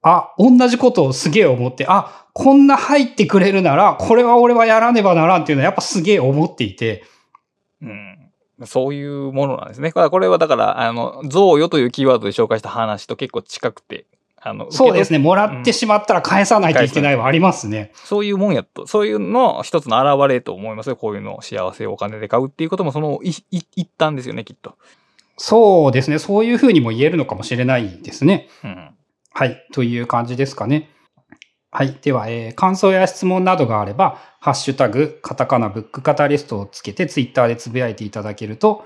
[0.08, 7.04] あ、同じことをすげえ思って、あ、こんな入ってくれるなら、これは俺はやらねばならんっていうのはやっぱすげえ思っていて、
[7.82, 8.32] うん。
[8.66, 9.92] そういうものなんですね。
[9.92, 14.06] これはだから、あの、贈与というキーワードで紹介した話と結構近くて、
[14.40, 15.18] あの、そうですね。
[15.18, 17.92] もらってしまったら返さないといけないはありますね。
[17.96, 20.98] そういうもんやと、そういうの一つの表れと思いますよ。
[20.98, 23.44] こういうの幸せをお金で買うっていうこともその一
[23.98, 24.76] 旦ですよね、きっと。
[25.38, 26.20] そうですね。
[26.20, 28.48] そういうふうにも言えるのかもしれないですね。
[28.64, 28.95] うん。
[29.38, 29.68] はい。
[29.74, 30.90] という感じですかね。
[31.70, 31.98] はい。
[32.02, 38.86] では、えー、感想や質問などがあれば、ハッシュタグ、カタカナブックカタリストをつけてツイッターでつぶやいていただけると、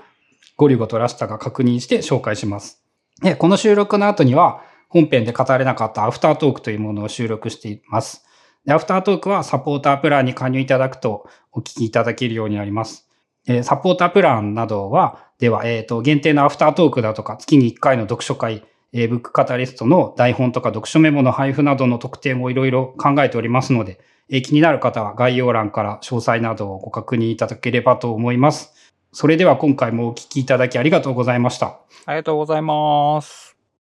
[0.56, 2.82] ゴリゴとラシタが確認して紹介します。
[3.22, 8.24] で、この収録の後には、本編で語れなかったアフタートークというものを収録しています。
[8.64, 13.08] でアフタートークはサポータープランに加入いただくとお聞きいただけるようになります。
[13.46, 28.74] えー、サポータープランなどは、では、えっ、ー、と、限定のアフタートークだとか、月に1回の読書会、えー、ブックカタリストの台本とか読書メモの配布などの特典をいろいろ考えておりますので、えー、気になる方は概要欄から詳細などをご確認いただければと思います。
[29.12, 31.80] それでは今回もお聞きいただきありがとうございました。
[32.06, 33.49] ありがとうございます。